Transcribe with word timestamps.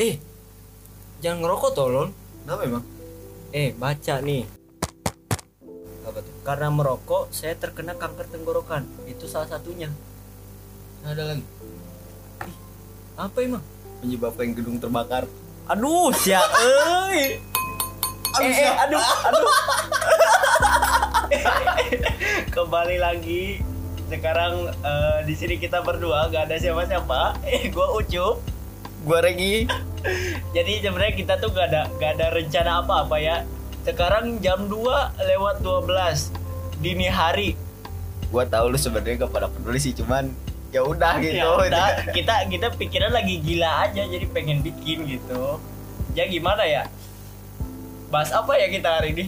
Eh, 0.00 0.16
jangan 1.20 1.44
ngerokok 1.44 1.70
tolong. 1.76 2.10
Kenapa 2.44 2.62
emang? 2.64 2.84
Eh, 3.52 3.76
baca 3.76 4.24
nih. 4.24 4.48
Apa 6.08 6.18
tuh? 6.24 6.34
Karena 6.40 6.72
merokok, 6.72 7.28
saya 7.28 7.52
terkena 7.60 7.92
kanker 8.00 8.24
tenggorokan. 8.32 8.88
Itu 9.04 9.28
salah 9.28 9.52
satunya. 9.52 9.92
Ada 11.04 11.36
lagi. 11.36 11.44
Apa 13.20 13.38
emang? 13.44 13.60
Menyebabkan 14.00 14.56
gedung 14.56 14.80
terbakar. 14.80 15.28
Aduh, 15.68 16.08
sia 16.16 16.40
euy. 16.40 17.36
Aduh, 18.32 18.48
Eh, 18.48 18.64
eh, 18.64 18.72
aduh, 18.80 19.04
aduh. 19.28 19.44
Kembali 22.56 22.96
lagi. 22.96 23.60
Sekarang 24.08 24.72
eh, 24.72 25.18
di 25.28 25.36
sini 25.36 25.60
kita 25.60 25.84
berdua 25.84 26.32
gak 26.32 26.48
ada 26.48 26.56
siapa-siapa. 26.56 27.36
Eh, 27.44 27.68
gua 27.68 27.92
Ucup. 28.00 28.40
Gua 29.02 29.18
Regi. 29.18 29.66
Jadi 30.54 30.72
sebenarnya 30.82 31.14
kita 31.14 31.34
tuh 31.38 31.50
gak 31.54 31.74
ada 31.74 31.82
gak 31.98 32.18
ada 32.18 32.26
rencana 32.34 32.70
apa-apa 32.82 33.16
ya. 33.18 33.42
Sekarang 33.82 34.38
jam 34.38 34.70
2 34.70 34.78
lewat 35.26 35.62
12 35.62 36.30
dini 36.78 37.10
hari. 37.10 37.58
Gua 38.30 38.46
tahu 38.46 38.74
lu 38.74 38.78
sebenarnya 38.78 39.26
gak 39.26 39.32
pada 39.34 39.50
peduli 39.50 39.78
sih, 39.82 39.90
cuman 39.94 40.30
ya 40.70 40.86
udah 40.86 41.18
gitu. 41.18 41.36
Ya 41.36 41.50
udah, 41.50 41.86
kita 42.14 42.46
kita 42.48 42.66
pikiran 42.78 43.12
lagi 43.12 43.42
gila 43.42 43.90
aja 43.90 44.06
jadi 44.06 44.26
pengen 44.30 44.62
bikin 44.62 45.04
gitu. 45.04 45.58
Ya 46.14 46.24
gimana 46.30 46.62
ya? 46.62 46.86
Bahas 48.08 48.30
apa 48.30 48.54
ya 48.54 48.70
kita 48.70 49.02
hari 49.02 49.18
ini? 49.18 49.26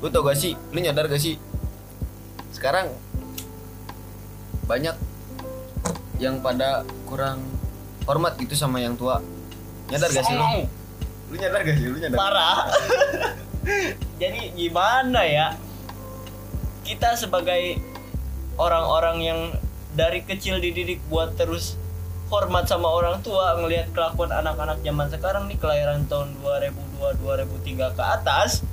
Lu 0.00 0.08
tau 0.08 0.24
gak 0.24 0.38
sih? 0.40 0.56
Lu 0.72 0.80
nyadar 0.80 1.08
gak 1.12 1.20
sih? 1.20 1.36
Sekarang 2.56 2.88
banyak 4.64 4.96
yang 6.18 6.40
pada 6.40 6.82
kurang 7.04 7.44
hormat 8.06 8.38
gitu 8.38 8.54
sama 8.54 8.78
yang 8.80 8.94
tua. 8.94 9.20
Nyadar 9.90 10.10
gak 10.10 10.24
sih 10.24 10.34
lu? 10.34 10.42
Songong. 10.42 10.58
Lu 11.30 11.34
nyadar 11.36 11.60
gak 11.66 11.74
sih? 11.76 11.86
Lu 11.90 11.98
nyadar? 11.98 12.18
Parah. 12.18 12.58
Jadi 14.22 14.40
gimana 14.54 15.20
ya? 15.26 15.58
Kita 16.86 17.18
sebagai 17.18 17.82
orang-orang 18.56 19.16
yang 19.20 19.40
dari 19.98 20.22
kecil 20.22 20.62
dididik 20.62 21.02
buat 21.10 21.34
terus 21.34 21.74
hormat 22.26 22.66
sama 22.66 22.90
orang 22.90 23.22
tua 23.22 23.54
ngelihat 23.58 23.94
kelakuan 23.94 24.34
anak-anak 24.34 24.82
zaman 24.82 25.06
sekarang 25.08 25.44
nih 25.46 25.58
kelahiran 25.62 26.02
tahun 26.10 26.34
2002 26.42 27.22
2003 27.22 27.96
ke 27.96 28.02
atas 28.02 28.66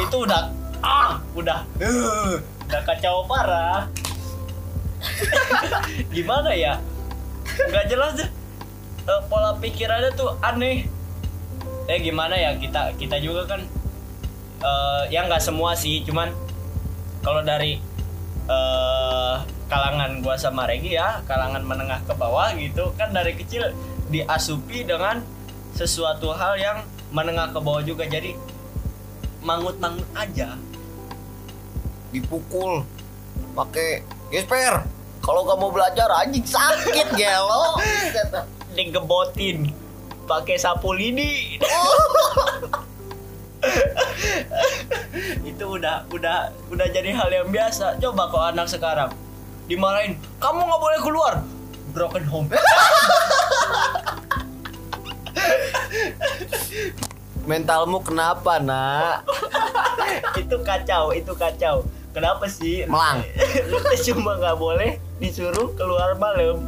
itu 0.00 0.16
udah 0.16 0.48
ah 0.80 1.20
udah 1.36 1.60
uh, 1.82 2.40
udah 2.40 2.80
kacau 2.88 3.26
parah 3.28 3.92
gimana 6.14 6.56
ya 6.56 6.80
nggak 7.66 7.86
jelas 7.90 8.12
deh. 8.14 8.30
Eh, 9.08 9.20
pola 9.26 9.56
pikirannya 9.58 10.14
tuh 10.14 10.38
aneh. 10.44 10.86
Eh 11.88 11.98
gimana 12.04 12.36
ya 12.36 12.54
kita 12.54 12.94
kita 13.00 13.18
juga 13.18 13.48
kan 13.56 13.60
eh 14.58 15.02
ya 15.10 15.26
nggak 15.26 15.42
semua 15.42 15.74
sih 15.74 16.04
cuman 16.06 16.30
kalau 17.24 17.42
dari 17.42 17.80
eh 18.46 19.36
kalangan 19.68 20.24
gua 20.24 20.36
sama 20.40 20.64
Regi 20.64 20.96
ya 20.96 21.20
kalangan 21.28 21.60
menengah 21.64 22.00
ke 22.08 22.14
bawah 22.16 22.52
gitu 22.56 22.92
kan 22.96 23.12
dari 23.12 23.36
kecil 23.36 23.72
diasupi 24.08 24.84
dengan 24.88 25.20
sesuatu 25.76 26.32
hal 26.34 26.58
yang 26.58 26.78
menengah 27.12 27.52
ke 27.52 27.58
bawah 27.60 27.82
juga. 27.84 28.04
Jadi 28.08 28.34
mangut-mangut 29.44 30.08
aja. 30.16 30.58
Dipukul 32.10 32.82
pakai 33.54 34.02
gesper. 34.32 34.97
Kalau 35.28 35.44
gak 35.44 35.60
mau 35.60 35.68
belajar 35.68 36.08
anjing 36.24 36.40
sakit 36.40 37.12
gelo. 37.12 37.76
digebotin 38.72 39.68
pakai 40.24 40.56
sapu 40.56 40.96
lidi. 40.96 41.60
Itu 45.52 45.76
udah 45.76 46.08
udah 46.08 46.48
udah 46.72 46.86
jadi 46.88 47.12
hal 47.12 47.28
yang 47.28 47.52
biasa. 47.52 48.00
Coba 48.00 48.32
kok 48.32 48.40
anak 48.56 48.72
sekarang 48.72 49.12
dimarahin 49.68 50.16
kamu 50.40 50.64
nggak 50.64 50.80
boleh 50.80 51.00
keluar. 51.04 51.34
Broken 51.92 52.24
home. 52.24 52.48
Mentalmu 57.44 58.00
kenapa, 58.00 58.56
Nak? 58.64 59.28
itu 60.40 60.56
kacau 60.64 61.12
itu 61.12 61.32
kacau 61.36 61.84
kenapa 62.18 62.50
sih 62.50 62.82
Melang. 62.90 63.22
lu 63.70 63.78
cuma 64.10 64.34
nggak 64.42 64.56
boleh 64.58 64.98
disuruh 65.22 65.70
keluar 65.78 66.18
malam 66.18 66.66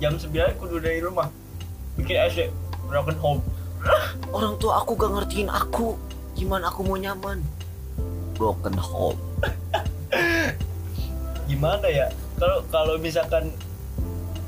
jam 0.00 0.16
9 0.16 0.32
kudu 0.56 0.80
dari 0.80 1.04
rumah 1.04 1.28
bikin 2.00 2.16
AC 2.16 2.48
broken 2.88 3.16
home 3.20 3.44
Orang 4.36 4.60
tua 4.60 4.84
aku 4.84 4.92
gak 4.92 5.08
ngertiin 5.08 5.48
aku. 5.48 5.96
Gimana 6.36 6.68
aku 6.68 6.84
mau 6.84 7.00
nyaman? 7.00 7.40
Broken 8.36 8.76
home. 8.76 9.20
gimana 11.50 11.86
ya 11.90 12.06
kalau 12.38 12.62
kalau 12.70 12.94
misalkan 12.94 13.50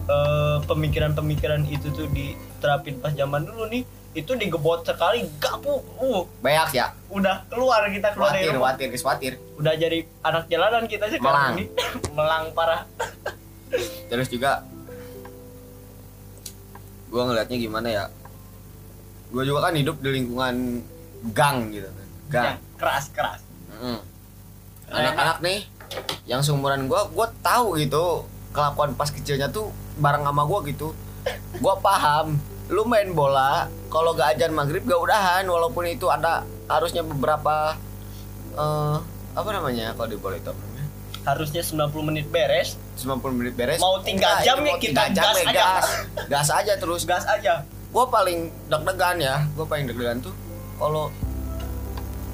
eh, 0.06 0.56
pemikiran-pemikiran 0.71 1.66
itu 1.66 1.91
tuh 1.91 2.06
diterapin 2.15 3.03
pas 3.03 3.10
zaman 3.10 3.42
dulu 3.42 3.66
nih 3.66 3.82
itu 4.12 4.33
digebot 4.33 4.84
sekali 4.84 5.25
gapu 5.37 5.81
uh 5.97 6.23
Beak 6.39 6.71
ya. 6.71 6.93
udah 7.09 7.49
keluar 7.49 7.81
kita 7.87 8.12
keluar 8.12 8.28
dari 8.31 8.45
Watir, 8.45 8.53
rumah 8.53 8.67
watir, 8.69 8.87
guys, 8.89 9.05
watir. 9.05 9.33
udah 9.56 9.73
jadi 9.73 9.99
anak 10.21 10.45
jalanan 10.47 10.84
kita 10.84 11.05
Melang. 11.06 11.17
sekarang 11.17 11.53
ini 11.55 11.65
melang 12.17 12.45
parah 12.53 12.83
Terus 14.12 14.28
juga 14.28 14.61
gua 17.09 17.22
ngelihatnya 17.25 17.56
gimana 17.59 17.89
ya? 17.89 18.05
Gua 19.28 19.43
juga 19.43 19.65
kan 19.65 19.75
hidup 19.75 19.97
di 19.97 20.12
lingkungan 20.12 20.84
gang 21.33 21.69
gitu 21.71 21.89
kan. 21.89 22.06
Gang. 22.28 22.45
Ya, 22.45 22.55
keras 22.77 23.06
keras 23.11 23.41
Mm. 23.72 23.99
Anak-anak 24.87 25.39
nih 25.41 25.61
yang 26.25 26.39
seumuran 26.39 26.84
gua, 26.84 27.09
gua 27.09 27.33
tahu 27.41 27.75
gitu 27.75 28.22
kelakuan 28.51 28.93
pas 28.93 29.09
kecilnya 29.09 29.49
tuh 29.49 29.72
bareng 29.97 30.22
sama 30.22 30.45
gua 30.45 30.61
gitu. 30.62 30.93
Gua 31.59 31.75
paham. 31.77 32.37
Lu 32.72 32.88
main 32.88 33.12
bola, 33.12 33.69
kalau 33.93 34.16
gak 34.16 34.41
ajan 34.41 34.56
maghrib 34.56 34.81
gak 34.88 34.97
udahan, 34.97 35.44
walaupun 35.44 35.84
itu 35.93 36.09
ada 36.09 36.49
harusnya 36.72 37.05
beberapa 37.05 37.77
eh 38.53 38.97
apa 39.33 39.49
namanya 39.49 39.97
kalau 39.97 40.09
di 40.12 40.16
bola 40.21 40.37
itu 40.37 40.53
harusnya 41.25 41.62
90 41.65 42.09
menit 42.09 42.27
beres 42.28 42.77
90 43.00 43.38
menit 43.38 43.55
beres. 43.56 43.81
Mau 43.81 44.03
tiga 44.03 44.43
jam 44.44 44.60
ya 44.60 44.77
kita 44.77 45.09
jam 45.15 45.33
gas 45.33 45.37
ya 45.38 45.44
aja. 45.49 45.53
gas. 45.55 45.87
Gas 46.28 46.49
aja 46.50 46.72
terus. 46.77 47.03
gas 47.09 47.25
aja 47.25 47.65
Gua 47.93 48.09
paling 48.09 48.49
deg-degan 48.72 49.16
ya. 49.21 49.44
Gua 49.53 49.69
paling 49.69 49.84
deg-degan 49.89 50.19
tuh 50.25 50.34
kalau 50.81 51.12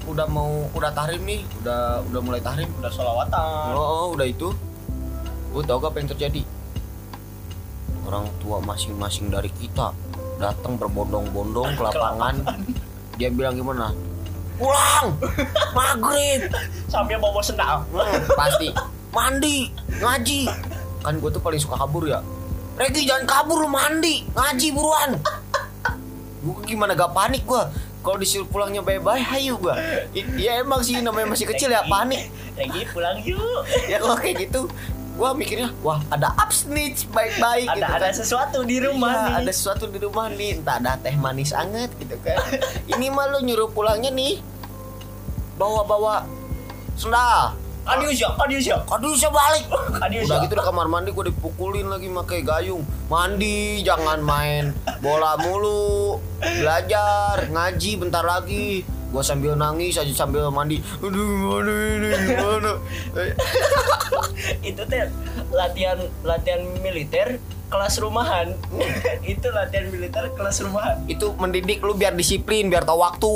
udah 0.08 0.24
mau 0.24 0.64
udah 0.72 0.88
tahrim 0.96 1.20
nih, 1.28 1.44
udah 1.60 2.00
udah 2.08 2.20
mulai 2.24 2.40
tahrim, 2.40 2.70
udah 2.80 2.88
sholawatan 2.88 3.76
Oh, 3.76 4.16
udah 4.16 4.24
itu. 4.24 4.48
Lu 5.52 5.60
tau 5.60 5.76
gak 5.82 5.92
apa 5.92 5.98
yang 6.00 6.10
terjadi? 6.16 6.42
Orang 8.08 8.24
tua 8.40 8.56
masing-masing 8.64 9.28
dari 9.28 9.52
kita 9.52 9.92
datang 10.38 10.78
berbondong-bondong 10.78 11.74
ke 11.74 11.82
lapangan. 11.82 12.34
Dia 13.18 13.28
bilang 13.34 13.58
gimana? 13.58 13.90
Pulang! 14.58 15.14
Maghrib! 15.74 16.50
sambil 16.88 17.20
bawa 17.20 17.42
sendal 17.44 17.84
Hmm, 17.92 18.22
pasti. 18.34 18.70
Mandi! 19.10 19.70
Ngaji! 19.98 20.42
Kan 21.02 21.18
gue 21.18 21.30
tuh 21.30 21.42
paling 21.42 21.60
suka 21.60 21.78
kabur 21.78 22.06
ya. 22.06 22.22
Regi 22.78 23.06
jangan 23.06 23.26
kabur 23.26 23.66
lu 23.66 23.70
mandi! 23.70 24.22
Ngaji 24.34 24.68
buruan! 24.70 25.10
Gue 26.42 26.54
gimana 26.66 26.94
gak 26.94 27.12
panik 27.12 27.42
gue 27.42 27.62
kalau 27.98 28.24
disuruh 28.24 28.46
pulangnya 28.46 28.80
bye-bye, 28.80 29.20
hayu 29.20 29.58
gue 29.58 29.74
Ya 30.38 30.62
emang 30.62 30.80
sih 30.86 31.02
namanya 31.02 31.34
masih 31.34 31.50
kecil 31.50 31.68
ya 31.68 31.82
panik 31.90 32.30
lagi 32.58 32.82
pulang 32.90 33.18
yuk 33.22 33.62
ya 33.86 34.02
kalau 34.02 34.18
kayak 34.18 34.48
gitu 34.48 34.66
gua 35.18 35.34
mikirnya 35.34 35.74
wah 35.80 35.98
ada 36.08 36.30
upsnitch 36.38 37.10
baik-baik 37.10 37.66
ada 37.66 37.74
gitu 37.76 37.90
ada 37.90 38.06
kan. 38.06 38.14
sesuatu 38.14 38.58
di 38.62 38.78
rumah 38.78 39.10
Iya, 39.10 39.22
nih. 39.24 39.34
ada 39.40 39.50
sesuatu 39.50 39.84
di 39.84 39.98
rumah 39.98 40.30
nih 40.30 40.50
entah 40.56 40.78
ada 40.78 40.94
teh 40.96 41.12
manis 41.12 41.50
anget 41.50 41.90
gitu 41.98 42.14
kan. 42.22 42.38
Ini 42.94 43.10
mah 43.10 43.26
lu 43.28 43.42
nyuruh 43.42 43.68
pulangnya 43.68 44.08
nih 44.08 44.38
bawa-bawa 45.54 46.22
sendal. 46.94 47.58
Adios 47.82 48.20
ya 48.20 48.28
adios 48.36 48.62
ya 48.62 48.76
Aduh 48.86 49.10
bisa 49.10 49.26
balik. 49.28 49.64
Adios 50.04 50.28
Udah 50.28 50.44
gitu 50.44 50.54
di 50.54 50.60
kamar 50.60 50.86
mandi 50.86 51.08
gue 51.08 51.24
dipukulin 51.26 51.88
lagi 51.88 52.06
pakai 52.06 52.44
gayung. 52.44 52.84
Mandi 53.08 53.80
jangan 53.80 54.20
main 54.20 54.70
bola 55.00 55.34
mulu. 55.34 56.20
Belajar 56.38 57.48
ngaji 57.48 57.90
bentar 57.96 58.22
lagi 58.22 58.84
Gue 59.08 59.22
sambil 59.24 59.56
nangis 59.56 59.96
aja 59.96 60.12
sambil 60.12 60.52
mandi. 60.52 60.84
Aduh 61.00 61.24
gimana 61.24 61.72
ini 61.96 62.08
gimana? 62.28 62.72
Itu 64.68 64.82
teh 64.84 65.08
latihan 65.48 65.98
latihan 66.20 66.60
militer 66.84 67.40
kelas 67.72 67.96
rumahan. 68.04 68.52
Itu 69.32 69.48
latihan 69.48 69.88
militer 69.88 70.28
kelas 70.36 70.60
rumahan. 70.60 71.00
Itu 71.08 71.32
mendidik 71.40 71.80
lu 71.80 71.96
biar 71.96 72.12
disiplin 72.12 72.68
biar 72.68 72.84
tahu 72.84 73.00
waktu. 73.00 73.34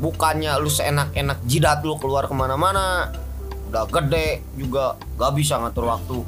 Bukannya 0.00 0.56
lu 0.60 0.68
seenak-enak 0.72 1.44
jidat 1.44 1.84
lu 1.84 2.00
keluar 2.00 2.24
ke 2.24 2.32
mana-mana. 2.32 3.12
Udah 3.68 3.84
gede 3.88 4.40
juga 4.56 4.96
gak 5.20 5.32
bisa 5.36 5.60
ngatur 5.60 5.92
waktu. 5.92 6.18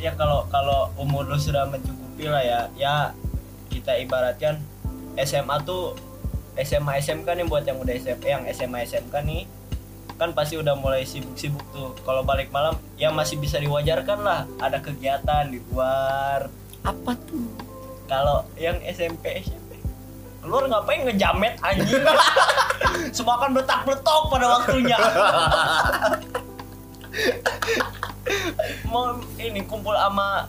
Ya 0.00 0.12
kalau 0.12 0.44
kalau 0.52 0.92
umur 1.00 1.24
lu 1.24 1.40
sudah 1.40 1.64
mencukupi 1.72 2.28
lah 2.28 2.44
ya. 2.44 2.60
Ya 2.76 2.94
kita 3.72 3.96
ibaratkan 3.96 4.60
SMA 5.16 5.56
tuh 5.64 5.96
SMA 6.54 7.02
SMK 7.02 7.26
nih 7.34 7.46
buat 7.50 7.66
yang 7.66 7.82
udah 7.82 7.94
SMP 7.98 8.30
yang 8.30 8.46
SMA 8.54 8.86
SMK 8.86 9.14
nih 9.26 9.42
kan 10.14 10.30
pasti 10.30 10.54
udah 10.54 10.78
mulai 10.78 11.02
sibuk-sibuk 11.02 11.62
tuh. 11.74 11.90
Kalau 12.06 12.22
balik 12.22 12.54
malam 12.54 12.78
ya 12.94 13.10
masih 13.10 13.34
bisa 13.42 13.58
diwajarkan 13.58 14.22
lah 14.22 14.46
ada 14.62 14.78
kegiatan 14.78 15.50
di 15.50 15.58
luar. 15.70 16.46
Apa 16.86 17.18
tuh? 17.26 17.50
Kalau 18.06 18.46
yang 18.54 18.78
SMP 18.86 19.42
SMP 19.42 19.74
keluar 20.44 20.70
ngapain 20.70 21.02
ngejamet 21.02 21.58
anjing? 21.64 22.04
Semua 23.16 23.42
kan 23.42 23.50
betak 23.50 23.82
betok 23.82 24.30
pada 24.30 24.46
waktunya. 24.60 24.98
Mau 28.92 29.18
ini 29.42 29.60
kumpul 29.66 29.98
sama 29.98 30.46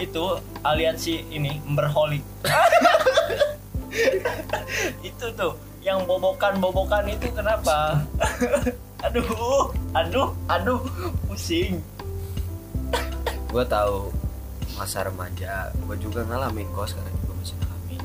itu 0.00 0.42
aliansi 0.66 1.22
ini 1.30 1.62
berholik 1.62 2.26
itu 5.08 5.26
tuh 5.36 5.54
yang 5.84 6.02
bobokan 6.08 6.58
bobokan 6.58 7.04
itu 7.06 7.28
kenapa? 7.30 8.00
Aduh 9.04 9.68
aduh 9.92 10.32
aduh 10.48 10.80
pusing. 11.28 11.76
Gue 13.52 13.64
tahu 13.68 14.08
masa 14.80 15.04
remaja 15.04 15.68
gue 15.76 15.96
juga 16.00 16.24
ngalamin 16.24 16.64
kok 16.72 16.88
sekarang 16.88 17.12
juga 17.20 17.32
masih 17.36 17.56
ngalamin. 17.60 18.00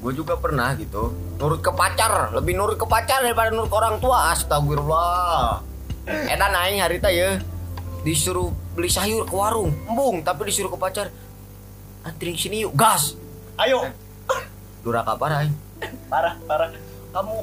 Gue 0.00 0.12
juga 0.16 0.34
pernah 0.40 0.72
gitu 0.80 1.12
nurut 1.36 1.60
ke 1.60 1.76
pacar 1.76 2.32
lebih 2.32 2.56
nurut 2.56 2.80
ke 2.80 2.88
pacar 2.88 3.20
daripada 3.20 3.52
nurut 3.52 3.68
ke 3.68 3.76
orang 3.76 4.00
tua 4.00 4.32
astagfirullah. 4.32 5.60
Edan 6.08 6.56
aing 6.56 6.80
harita 6.80 7.12
ya 7.12 7.36
disuruh 8.02 8.48
beli 8.72 8.88
sayur 8.88 9.28
ke 9.28 9.34
warung 9.36 9.70
embung 9.86 10.24
tapi 10.24 10.48
disuruh 10.48 10.72
ke 10.72 10.78
pacar 10.80 11.12
antring 12.02 12.36
sini 12.38 12.66
yuk 12.66 12.74
gas. 12.74 13.14
Ayo. 13.58 13.90
Duraka 14.82 15.14
parah 15.14 15.46
aing. 15.46 15.54
parah 16.10 16.34
parah. 16.46 16.70
Kamu 17.14 17.36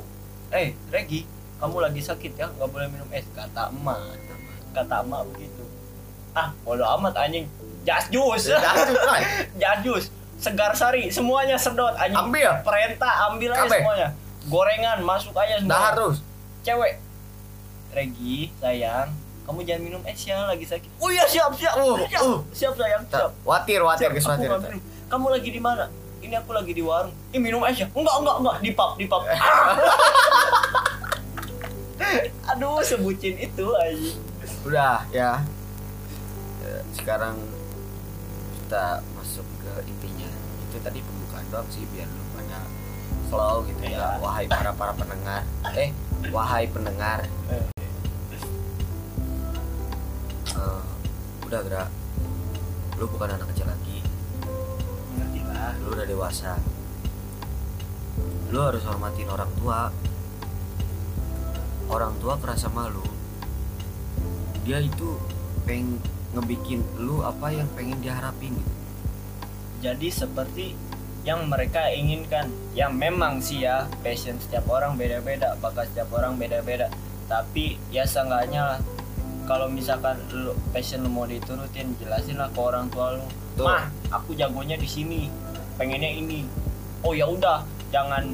eh 0.56 0.75
Regi 0.91 1.23
kamu 1.59 1.77
lagi 1.83 2.01
sakit 2.03 2.31
ya 2.39 2.47
nggak 2.47 2.69
boleh 2.71 2.88
minum. 2.91 3.07
Es 3.11 3.27
kata 3.35 3.71
emak 3.71 4.19
kata 4.75 5.03
emak 5.03 5.21
begitu. 5.31 5.63
Ah 6.35 6.51
bodo 6.63 6.83
amat 7.00 7.15
anjing. 7.15 7.47
Jas 7.83 8.07
jus. 8.11 8.51
Jas 9.61 9.79
jus 9.83 10.06
segar 10.39 10.71
sari 10.71 11.11
semuanya 11.11 11.59
sedot 11.59 11.95
anjing. 12.00 12.15
Ambil. 12.15 12.51
perintah 12.63 13.13
ambil 13.31 13.51
aja 13.56 13.67
semuanya. 13.67 14.07
Gorengan 14.47 15.00
masuk 15.03 15.35
aja 15.35 15.59
semua. 15.59 15.71
Dah 15.71 15.83
harus 15.91 16.17
cewek. 16.63 17.03
Regi 17.91 18.53
sayang 18.63 19.11
kamu 19.49 19.65
jangan 19.65 19.81
minum 19.83 20.01
es 20.03 20.21
ya 20.21 20.45
lagi 20.45 20.61
sakit 20.63 20.89
oh 20.95 21.09
iya 21.09 21.25
siap 21.25 21.49
siap 21.51 21.73
Uh, 21.73 21.97
siap, 22.05 22.21
uh. 22.21 22.39
siap 22.51 22.73
sayang 22.75 23.01
siap 23.03 23.31
watir 23.41 23.81
watir 23.81 24.13
Siap, 24.13 24.13
guys 24.15 24.29
watir. 24.29 24.77
Kamu 25.07 25.25
lagi 25.27 25.49
di 25.49 25.57
mana? 25.57 25.89
Ini 26.19 26.37
aku 26.37 26.51
lagi 26.51 26.69
di 26.69 26.79
warung. 26.79 27.09
Ini 27.27 27.39
minum 27.39 27.63
es 27.63 27.73
ya? 27.75 27.89
Enggak, 27.89 28.13
enggak, 28.13 28.35
enggak. 28.37 28.55
Di 28.59 28.71
pub, 28.71 28.91
di 28.93 29.05
pub. 29.07 29.23
Aduh, 32.47 32.81
sebutin 32.81 33.35
itu 33.39 33.65
aja. 33.73 34.09
udah 34.61 35.01
ya 35.09 35.41
Eh, 36.59 36.81
sekarang 36.91 37.39
kita 38.59 38.99
masuk 39.15 39.47
ke 39.57 39.71
intinya 39.87 40.27
itu 40.61 40.77
tadi 40.77 40.99
pembukaan 40.99 41.45
doang 41.49 41.65
sih 41.69 41.87
biar 41.89 42.05
lu 42.05 42.23
pada 42.31 42.59
flow 43.25 43.63
gitu 43.63 43.81
ya 43.83 43.95
Iya. 43.95 44.07
wahai 44.19 44.45
para 44.45 44.69
para 44.71 44.91
pendengar 44.91 45.41
eh 45.73 45.89
wahai 46.27 46.67
pendengar 46.67 47.23
Eh. 50.55 50.83
udah 51.45 51.59
gerak 51.65 51.89
lu 52.97 53.05
bukan 53.09 53.29
anak 53.33 53.47
kecil 53.53 53.67
lagi 53.69 53.99
Ngerti 55.17 55.39
lah. 55.45 55.73
lu 55.81 55.87
udah 55.93 56.05
dewasa 56.05 56.57
lu 58.49 58.59
harus 58.61 58.83
hormatin 58.85 59.29
orang 59.29 59.51
tua 59.61 59.93
orang 61.89 62.13
tua 62.21 62.33
kerasa 62.37 62.69
malu 62.69 63.05
dia 64.65 64.81
itu 64.81 65.17
pengen 65.65 65.97
ngebikin 66.33 66.85
lu 67.01 67.25
apa 67.25 67.49
yang 67.49 67.65
pengen 67.73 67.97
diharapin 68.05 68.53
gitu. 68.53 68.73
Jadi 69.79 70.07
seperti 70.13 70.67
yang 71.25 71.49
mereka 71.49 71.89
inginkan. 71.89 72.51
Yang 72.77 72.91
memang 72.95 73.33
sih 73.41 73.65
ya, 73.65 73.89
passion 74.05 74.37
setiap 74.37 74.67
orang 74.69 74.95
beda-beda, 74.95 75.57
bakat 75.57 75.89
setiap 75.91 76.13
orang 76.13 76.37
beda-beda. 76.37 76.91
Tapi 77.25 77.81
ya 77.89 78.05
seenggaknya 78.05 78.61
lah 78.75 78.79
kalau 79.49 79.65
misalkan 79.65 80.13
lu 80.29 80.53
passion 80.69 81.01
lu 81.01 81.09
mau 81.09 81.25
diturutin, 81.25 81.97
jelasin 81.97 82.37
lah 82.37 82.53
ke 82.53 82.59
orang 82.61 82.85
tua 82.93 83.17
lu. 83.17 83.25
Tuh. 83.57 83.65
Mah, 83.65 83.89
aku 84.13 84.37
jagonya 84.37 84.77
di 84.77 84.85
sini. 84.85 85.25
Pengennya 85.81 86.13
ini. 86.13 86.45
Oh 87.01 87.17
ya 87.17 87.25
udah, 87.25 87.65
jangan 87.89 88.29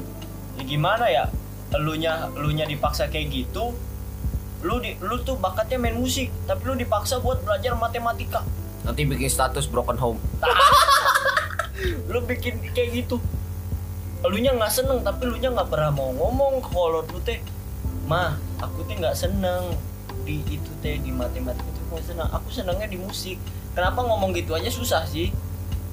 ya 0.60 0.62
gimana 0.68 1.08
ya? 1.08 1.24
Elunya 1.72 2.28
elunya 2.36 2.68
dipaksa 2.68 3.08
kayak 3.08 3.32
gitu. 3.32 3.72
Lu 4.60 4.76
di, 4.76 4.92
lu 5.00 5.16
tuh 5.24 5.40
bakatnya 5.40 5.80
main 5.80 5.96
musik, 5.96 6.28
tapi 6.44 6.68
lu 6.68 6.76
dipaksa 6.76 7.16
buat 7.24 7.40
belajar 7.40 7.72
matematika. 7.80 8.44
nanti 8.86 9.02
bikin 9.02 9.26
status 9.26 9.66
broken 9.66 9.98
home 9.98 10.22
lu 12.10 12.22
bikin 12.22 12.62
kayak 12.70 13.02
gitu 13.02 13.18
elunya 14.22 14.54
nggak 14.54 14.70
seneng 14.70 15.02
tapi 15.02 15.26
lu 15.26 15.34
nya 15.42 15.50
nggak 15.50 15.66
pernah 15.66 15.90
mau 15.90 16.14
ngomong 16.14 16.62
kalau 16.62 17.02
lu 17.02 17.18
teh 17.26 17.42
mah 18.06 18.38
aku 18.62 18.86
teh 18.86 18.94
nggak 18.94 19.18
seneng 19.18 19.74
di 20.26 20.42
itu 20.50 20.70
teh 20.82 20.98
di 20.98 21.14
matematika 21.14 21.62
itu. 21.64 21.80
Mau 21.86 22.02
seneng 22.02 22.26
aku 22.28 22.50
senengnya 22.50 22.90
di 22.90 22.98
musik. 22.98 23.38
Kenapa 23.72 24.02
ngomong 24.02 24.34
gitu 24.34 24.52
aja 24.52 24.66
susah 24.66 25.06
sih. 25.06 25.30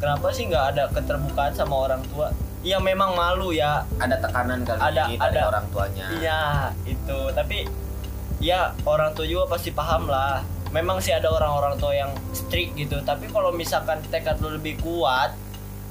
Kenapa 0.02 0.34
sih 0.34 0.50
nggak 0.50 0.66
ada 0.76 0.84
keterbukaan 0.90 1.54
sama 1.54 1.78
orang 1.78 2.02
tua? 2.10 2.34
Ya 2.66 2.82
memang 2.82 3.14
malu 3.14 3.54
ya. 3.54 3.86
Ada 4.02 4.18
tekanan 4.20 4.66
kali 4.66 4.80
Ada- 4.82 5.06
ini 5.06 5.16
dari 5.16 5.38
ada. 5.38 5.48
orang 5.48 5.66
tuanya. 5.70 6.06
Iya 6.18 6.42
itu. 6.84 7.20
Tapi 7.32 7.70
ya 8.42 8.74
orang 8.84 9.14
tua 9.14 9.30
juga 9.30 9.46
pasti 9.54 9.70
paham 9.70 10.10
lah. 10.10 10.42
Memang 10.74 10.98
sih 10.98 11.14
ada 11.14 11.30
orang-orang 11.30 11.78
tua 11.78 11.94
yang 11.94 12.10
strict 12.34 12.74
gitu. 12.74 12.98
Tapi 13.06 13.30
kalau 13.30 13.54
misalkan 13.54 14.02
tekad 14.10 14.42
lu 14.42 14.58
lebih 14.58 14.82
kuat 14.82 15.38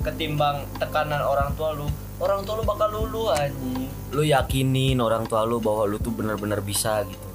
ketimbang 0.03 0.67
tekanan 0.83 1.23
orang 1.23 1.55
tua 1.55 1.71
lu 1.71 1.87
orang 2.19 2.43
tua 2.43 2.59
lu 2.59 2.65
bakal 2.67 2.91
lulu 2.91 3.31
anjing. 3.31 3.87
Lu 4.11 4.27
yakinin 4.27 4.99
orang 4.99 5.25
tua 5.25 5.47
lu 5.47 5.62
bahwa 5.62 5.87
lu 5.87 5.97
tuh 5.97 6.11
bener-bener 6.11 6.59
bisa 6.61 7.06
gitu 7.06 7.31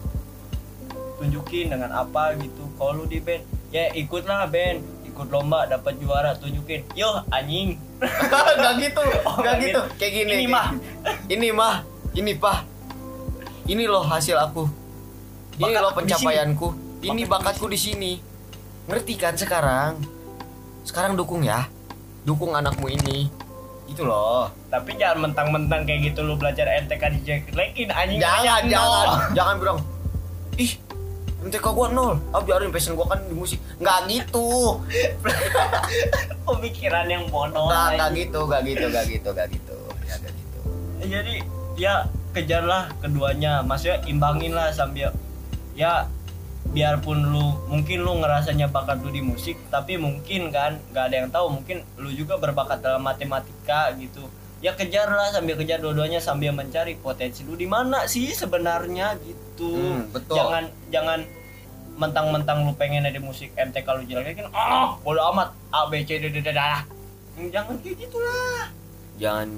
tunjukin 1.17 1.73
dengan 1.73 1.91
apa 1.91 2.37
gitu 2.37 2.63
kalau 2.77 3.03
lu 3.03 3.05
di 3.09 3.17
band 3.19 3.43
ya 3.73 3.89
ikutlah 3.93 4.45
band 4.47 4.81
ikut 5.09 5.27
lomba 5.33 5.65
dapat 5.65 5.97
juara 5.97 6.37
tunjukin 6.37 6.85
yo 6.93 7.09
anjing 7.33 7.75
Gak 8.61 8.73
gitu, 8.77 9.01
Oh, 9.27 9.41
gak 9.41 9.57
nggak 9.57 9.57
gitu. 9.57 9.81
gitu. 9.81 9.81
Kayak 9.97 10.13
gini. 10.13 10.31
Ini, 10.37 10.45
mah. 10.45 10.67
Ini 11.25 11.47
mah, 11.49 11.75
ini 12.13 12.33
pah. 12.37 12.61
Ini 13.65 13.83
loh 13.89 14.05
hasil 14.05 14.37
aku. 14.37 14.69
Ini 15.57 15.73
Bakat 15.73 15.81
loh 15.81 15.89
aku 15.89 15.97
di 15.97 15.99
pencapaianku. 16.05 16.67
Ini 17.01 17.23
Bakat 17.25 17.57
bakatku 17.57 17.65
di 17.67 17.79
sini. 17.79 18.11
Ngerti 18.87 19.13
kan 19.19 19.33
sekarang? 19.35 19.99
Sekarang 20.85 21.17
dukung 21.17 21.43
ya. 21.43 21.67
Dukung 22.23 22.55
anakmu 22.55 22.87
ini. 22.87 23.27
Itu 23.87 24.03
loh. 24.03 24.51
tapi 24.67 24.99
jangan 24.99 25.31
mentang-mentang 25.31 25.87
kayak 25.87 26.11
gitu 26.11 26.19
lu 26.27 26.35
belajar 26.35 26.67
NTK 26.67 27.03
di 27.17 27.19
jelekin 27.23 27.87
anjing 27.87 28.19
Jangan, 28.19 28.61
jangan, 28.67 29.07
jangan 29.31 29.55
bilang. 29.63 29.79
Ih, 30.59 30.75
MTK 31.37 31.65
gua 31.69 31.87
nol. 31.93 32.17
Ah 32.33 32.41
biarin 32.41 32.73
passion 32.73 32.97
gua 32.97 33.13
kan 33.13 33.21
di 33.25 33.35
musik. 33.37 33.61
Nggak 33.77 33.99
gitu. 34.09 34.81
pemikiran 36.47 37.05
yang 37.05 37.29
bodoh 37.29 37.69
Nggak, 37.69 37.87
nggak 37.93 38.09
anjing. 38.09 38.21
gitu, 38.25 38.39
nggak 38.47 38.61
gitu, 38.65 38.85
nggak 38.89 39.05
gitu, 39.11 39.29
nggak 39.35 39.47
gitu. 39.53 39.77
Ya 40.07 40.15
nggak 40.17 40.33
gitu. 40.33 40.59
jadi 41.07 41.35
ya 41.77 41.93
kejarlah 42.33 42.89
keduanya 42.99 43.61
maksudnya 43.61 44.01
imbangin 44.09 44.53
lah 44.53 44.73
sambil 44.73 45.13
ya 45.77 46.09
biarpun 46.73 47.31
lu 47.31 47.55
mungkin 47.71 48.03
lu 48.03 48.19
ngerasanya 48.19 48.67
bakat 48.67 48.99
lu 49.01 49.09
di 49.13 49.23
musik 49.23 49.55
tapi 49.71 49.95
mungkin 49.95 50.51
kan 50.51 50.81
nggak 50.91 51.03
ada 51.09 51.15
yang 51.15 51.29
tahu 51.31 51.47
mungkin 51.53 51.85
lu 51.95 52.11
juga 52.11 52.35
berbakat 52.35 52.83
dalam 52.83 53.01
matematika 53.05 53.93
gitu 53.95 54.27
ya 54.59 54.73
kejarlah 54.73 55.31
sambil 55.31 55.55
kejar 55.55 55.79
dua-duanya 55.79 56.19
sambil 56.19 56.51
mencari 56.51 56.97
potensi 56.99 57.45
lu 57.47 57.55
di 57.55 57.69
mana 57.69 58.09
sih 58.09 58.33
sebenarnya 58.33 59.15
gitu 59.21 59.46
Hmm, 59.65 60.01
betul. 60.13 60.35
jangan 60.37 60.63
jangan 60.93 61.19
mentang-mentang 61.97 62.61
lu 62.69 62.77
pengen 62.77 63.09
di 63.09 63.17
musik 63.17 63.49
MTK 63.57 63.87
lu 63.97 64.03
jelekin 64.05 64.45
ah 64.53 64.93
bodo 65.01 65.17
amat 65.33 65.49
A 65.73 65.89
B 65.89 66.05
C 66.05 66.21
D 66.21 66.29
D 66.29 66.45
D 66.45 66.53
D 66.53 66.61
jangan 67.49 67.73
kayak 67.81 67.97
gitulah 67.97 68.69
jangan 69.17 69.49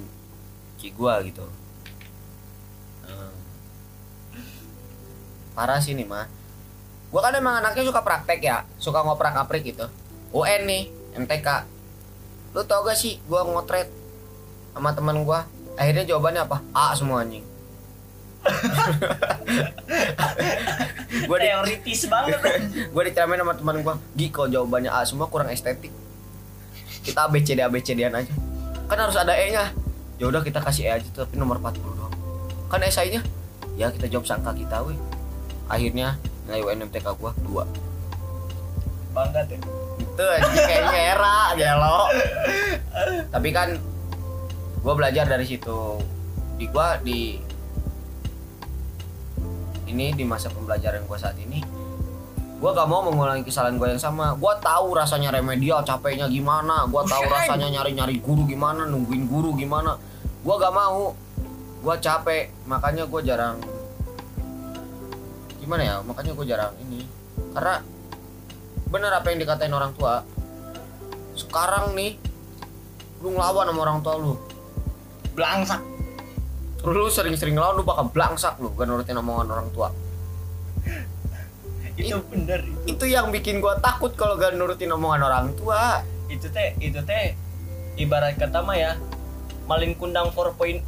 kayak 0.80 0.94
gua 0.96 1.14
gitu. 1.28 1.46
Hmm. 3.04 3.36
parah 5.52 5.84
sih 5.84 5.92
nih 5.92 6.08
mah 6.08 6.32
gua 7.12 7.20
kan 7.28 7.36
emang 7.36 7.60
anaknya 7.60 7.84
suka 7.84 8.00
praktek 8.00 8.40
ya 8.40 8.64
suka 8.80 9.04
ngoprak 9.04 9.36
ngaprik 9.36 9.76
gitu 9.76 9.92
UN 10.32 10.62
nih 10.64 10.84
MTK 11.20 11.48
lu 12.56 12.64
tau 12.64 12.88
gak 12.88 12.96
sih 12.96 13.20
gua 13.28 13.44
ngotret 13.44 13.92
sama 14.74 14.96
teman 14.96 15.28
gua? 15.28 15.44
Akhirnya 15.76 16.08
jawabannya 16.08 16.48
apa? 16.48 16.64
A 16.72 16.96
semua 16.96 17.20
anjing 17.26 17.44
gua 21.28 21.38
di 21.38 21.48
teoritis 21.50 22.08
banget. 22.08 22.40
Gua 22.94 23.04
diceramin 23.06 23.40
sama 23.44 23.54
teman 23.54 23.84
gua. 23.84 23.96
Gi 24.16 24.30
kalau 24.32 24.48
jawabannya 24.50 24.92
A 24.92 25.06
semua 25.06 25.28
kurang 25.28 25.50
estetik. 25.52 25.92
Kita 27.04 27.28
ABCD 27.28 27.60
ABCD-an 27.64 28.16
aja. 28.24 28.34
Kan 28.90 28.98
harus 28.98 29.18
ada 29.20 29.36
E 29.36 29.52
nya 29.54 29.72
ya 30.20 30.28
udah 30.28 30.44
kita 30.44 30.60
kasih 30.60 30.84
E 30.90 30.92
aja 31.00 31.08
tapi 31.14 31.38
nomor 31.40 31.60
40 31.62 31.84
doang. 31.84 32.14
Kan 32.72 32.84
esainya 32.84 33.22
ya 33.76 33.92
kita 33.92 34.08
jawab 34.08 34.26
sangka 34.26 34.54
kita 34.56 34.82
weh. 34.84 34.98
Akhirnya 35.70 36.18
nilai 36.48 36.64
UNMTK 36.66 37.08
gua 37.20 37.34
2 37.46 37.90
bangga 39.14 39.42
tuh. 39.50 39.60
Itu 40.00 40.24
anjing 40.24 40.66
kayaknya 40.66 41.02
era 41.18 41.38
gelo. 41.58 42.00
Tapi 43.34 43.50
kan 43.52 43.70
gua 44.82 44.94
belajar 44.96 45.26
dari 45.28 45.46
situ. 45.46 46.00
Di 46.60 46.66
gua 46.70 47.00
di 47.02 47.49
ini 49.90 50.14
di 50.14 50.22
masa 50.22 50.54
pembelajaran 50.54 51.04
gua 51.10 51.18
saat 51.18 51.36
ini 51.42 51.66
gua 52.60 52.76
gak 52.76 52.92
mau 52.92 53.00
mengulangi 53.08 53.48
kesalahan 53.48 53.80
gua 53.80 53.96
yang 53.96 54.04
sama. 54.04 54.36
Gua 54.36 54.52
tahu 54.60 54.92
rasanya 54.92 55.32
remedial 55.32 55.80
capeknya 55.80 56.28
gimana. 56.28 56.84
Gua 56.92 57.08
tahu 57.08 57.24
rasanya 57.32 57.72
nyari-nyari 57.72 58.20
guru 58.20 58.44
gimana 58.44 58.84
nungguin 58.84 59.32
guru 59.32 59.56
gimana. 59.56 59.96
Gua 60.44 60.60
gak 60.60 60.76
mau. 60.76 61.16
Gua 61.80 61.96
capek. 61.96 62.52
Makanya 62.68 63.08
gua 63.08 63.24
jarang 63.24 63.58
gimana 65.60 65.86
ya 65.86 65.96
makanya 66.02 66.32
gua 66.36 66.46
jarang 66.48 66.74
ini. 66.84 67.08
Karena 67.56 67.80
bener 68.90 69.12
apa 69.14 69.28
yang 69.32 69.40
dikatain 69.40 69.72
orang 69.72 69.94
tua 69.94 70.26
sekarang 71.38 71.94
nih 71.96 72.18
lu 73.24 73.32
ngelawan 73.38 73.72
sama 73.72 73.80
orang 73.88 74.00
tua 74.04 74.16
lu. 74.20 74.34
Belangsak 75.32 75.80
lu 76.88 77.12
sering-sering 77.12 77.60
ngelawan 77.60 77.76
lu 77.80 77.84
bakal 77.84 78.08
blangsak 78.08 78.56
lu 78.64 78.72
gak 78.72 78.88
nurutin 78.88 79.20
omongan 79.20 79.52
orang 79.52 79.68
tua. 79.76 79.92
Itu 82.00 82.24
bener 82.32 82.64
itu. 82.64 82.96
itu 82.96 83.06
yang 83.12 83.36
bikin 83.36 83.60
gua 83.60 83.76
takut 83.84 84.16
kalau 84.16 84.40
gak 84.40 84.56
nurutin 84.56 84.96
omongan 84.96 85.28
orang 85.28 85.48
tua. 85.60 86.00
Itu 86.32 86.48
teh 86.48 86.80
itu 86.80 87.04
teh 87.04 87.36
ibarat 88.00 88.40
kata 88.40 88.64
mah 88.64 88.78
ya 88.80 88.92
malin 89.68 89.94
kundang 89.94 90.32
4.0 90.32 90.88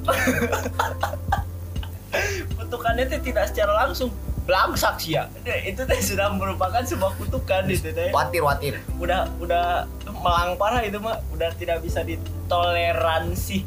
kutukannya 2.58 3.06
teh 3.06 3.20
tidak 3.22 3.48
secara 3.48 3.86
langsung 3.86 4.10
belangsak 4.50 4.98
sih 4.98 5.14
ya. 5.14 5.30
Itu 5.62 5.86
teh 5.86 6.00
sudah 6.02 6.34
merupakan 6.34 6.82
sebuah 6.82 7.14
kutukan 7.22 7.70
itu 7.70 7.94
teh. 7.94 8.10
Watir 8.10 8.42
watir 8.42 8.82
udah 8.98 9.30
udah 9.38 9.86
melang 10.10 10.58
parah 10.58 10.82
itu 10.82 10.98
mah 10.98 11.22
udah 11.30 11.54
tidak 11.54 11.86
bisa 11.86 12.02
ditoleransi. 12.02 13.62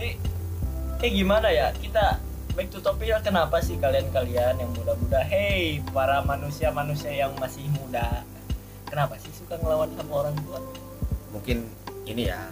Eh, 0.00 0.16
eh 1.02 1.10
gimana 1.10 1.50
ya? 1.50 1.74
Kita 1.74 2.20
back 2.54 2.68
to 2.70 2.78
topic 2.78 3.10
ya 3.10 3.18
kenapa 3.18 3.58
sih 3.58 3.74
kalian-kalian 3.80 4.60
yang 4.60 4.70
muda-muda? 4.76 5.24
Hey 5.26 5.82
para 5.90 6.22
manusia-manusia 6.22 7.10
yang 7.10 7.34
masih 7.42 7.66
muda. 7.74 8.22
Kenapa 8.86 9.18
sih 9.18 9.32
suka 9.34 9.58
ngelawan 9.58 9.90
sama 9.98 10.26
orang 10.26 10.36
tua? 10.46 10.60
Mungkin 11.34 11.66
ini 12.06 12.30
ya. 12.30 12.46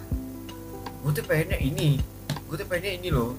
Gue 1.05 1.11
tuh 1.15 1.23
pengennya 1.23 1.59
ini. 1.61 2.01
Gue 2.51 2.55
tuh 2.59 2.67
pengennya 2.67 2.93
ini 2.99 3.09
loh. 3.13 3.31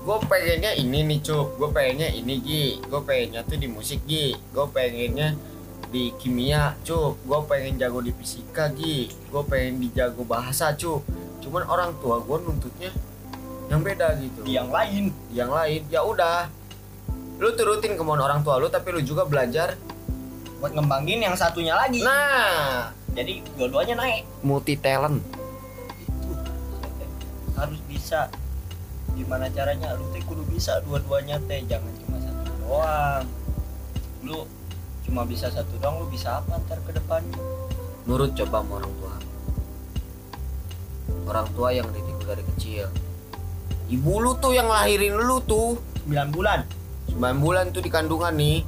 Gue 0.00 0.16
pengennya 0.24 0.72
ini 0.72 1.04
nih 1.04 1.18
cup 1.20 1.60
gue 1.60 1.68
pengennya 1.68 2.08
ini 2.08 2.34
Gi. 2.40 2.64
Gue 2.88 3.00
pengennya 3.04 3.44
tuh 3.44 3.60
di 3.60 3.68
musik 3.68 4.00
Gi. 4.08 4.32
Gue 4.56 4.64
pengennya 4.72 5.36
di 5.90 6.14
kimia 6.16 6.78
cup 6.86 7.20
gue 7.26 7.38
pengen 7.44 7.76
jago 7.76 8.00
di 8.00 8.16
fisika 8.16 8.72
Gi. 8.72 9.12
Gue 9.28 9.42
pengen 9.44 9.84
di 9.84 9.92
jago 9.92 10.24
bahasa 10.24 10.72
cup 10.72 11.04
cuman 11.40 11.64
orang 11.66 11.96
tua 12.04 12.20
gue 12.20 12.36
nuntutnya 12.36 12.92
yang 13.70 13.86
beda 13.86 14.18
gitu. 14.18 14.42
Di 14.42 14.58
yang 14.58 14.68
lain. 14.68 15.14
Yang 15.30 15.50
lain. 15.54 15.80
Ya 15.86 16.02
udah. 16.02 16.50
Lu 17.38 17.54
turutin 17.54 17.94
kemauan 17.94 18.20
orang 18.20 18.42
tua 18.42 18.60
lu 18.60 18.68
tapi 18.68 18.92
lu 18.92 19.00
juga 19.00 19.24
belajar 19.24 19.78
buat 20.60 20.74
ngembangin 20.74 21.24
yang 21.24 21.38
satunya 21.38 21.78
lagi. 21.78 22.02
Nah. 22.02 22.90
Jadi 23.14 23.46
dua-duanya 23.54 23.94
naik. 23.96 24.26
Multi 24.42 24.74
talent 24.76 25.22
itu 26.02 26.34
harus 27.54 27.80
bisa. 27.86 28.26
Gimana 29.14 29.46
caranya? 29.54 29.94
Lu 29.94 30.10
teh 30.10 30.22
kudu 30.26 30.42
bisa 30.50 30.82
dua-duanya 30.82 31.38
teh. 31.46 31.62
Jangan 31.70 31.94
cuma 32.04 32.18
satu 32.18 32.50
doang. 32.66 33.24
Lu 34.26 34.38
cuma 35.06 35.22
bisa 35.24 35.46
satu 35.48 35.78
doang 35.78 36.02
lu 36.02 36.06
bisa 36.10 36.42
apa 36.42 36.58
ntar 36.66 36.78
ke 36.82 36.90
depannya? 36.92 37.38
Nurut 38.04 38.34
coba 38.34 38.66
sama 38.66 38.82
orang 38.82 38.92
tua. 38.98 39.14
Orang 41.30 41.46
tua 41.54 41.68
yang 41.70 41.86
didik 41.94 42.18
lu 42.18 42.24
dari 42.26 42.44
kecil 42.54 42.90
ibu 43.90 44.22
lu 44.22 44.38
tuh 44.38 44.54
yang 44.54 44.70
lahirin 44.70 45.18
lu 45.18 45.42
tuh. 45.42 45.74
9 46.06 46.30
bulan. 46.30 46.62
9 47.10 47.42
bulan 47.42 47.74
tuh 47.74 47.82
di 47.82 47.90
kandungan 47.90 48.30
nih. 48.38 48.62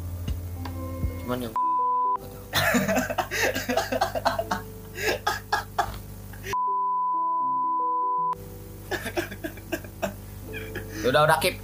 Cuman 1.23 1.47
yang 1.47 1.53
udah 11.07 11.23
udah 11.23 11.39
kip. 11.39 11.55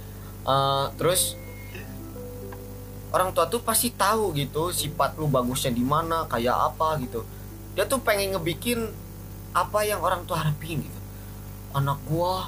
Eh, 0.49 0.85
terus 0.95 1.35
orang 3.11 3.35
tua 3.35 3.51
tuh 3.51 3.59
pasti 3.59 3.91
tahu 3.91 4.31
gitu 4.39 4.71
sifat 4.71 5.19
lu 5.19 5.27
bagusnya 5.27 5.75
di 5.75 5.83
mana 5.83 6.23
kayak 6.31 6.55
apa 6.73 6.95
gitu. 7.03 7.27
Dia 7.75 7.83
tuh 7.83 7.99
pengen 7.99 8.39
ngebikin 8.39 8.87
apa 9.51 9.83
yang 9.83 9.99
orang 9.99 10.23
tua 10.23 10.47
harapin 10.47 10.79
gitu. 10.79 10.99
Anak 11.75 11.99
gua 12.07 12.47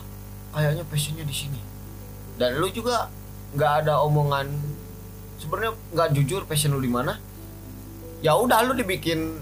kayaknya 0.52 0.84
passionnya 0.88 1.26
di 1.26 1.36
sini. 1.36 1.62
Dan 2.38 2.60
lu 2.60 2.68
juga 2.72 3.08
nggak 3.52 3.84
ada 3.84 4.00
omongan 4.04 4.48
sebenarnya 5.42 5.74
nggak 5.92 6.10
jujur 6.16 6.42
passion 6.46 6.78
lu 6.78 6.82
di 6.84 6.92
mana. 6.92 7.18
Ya 8.22 8.38
udah 8.38 8.62
lu 8.62 8.78
dibikin 8.78 9.42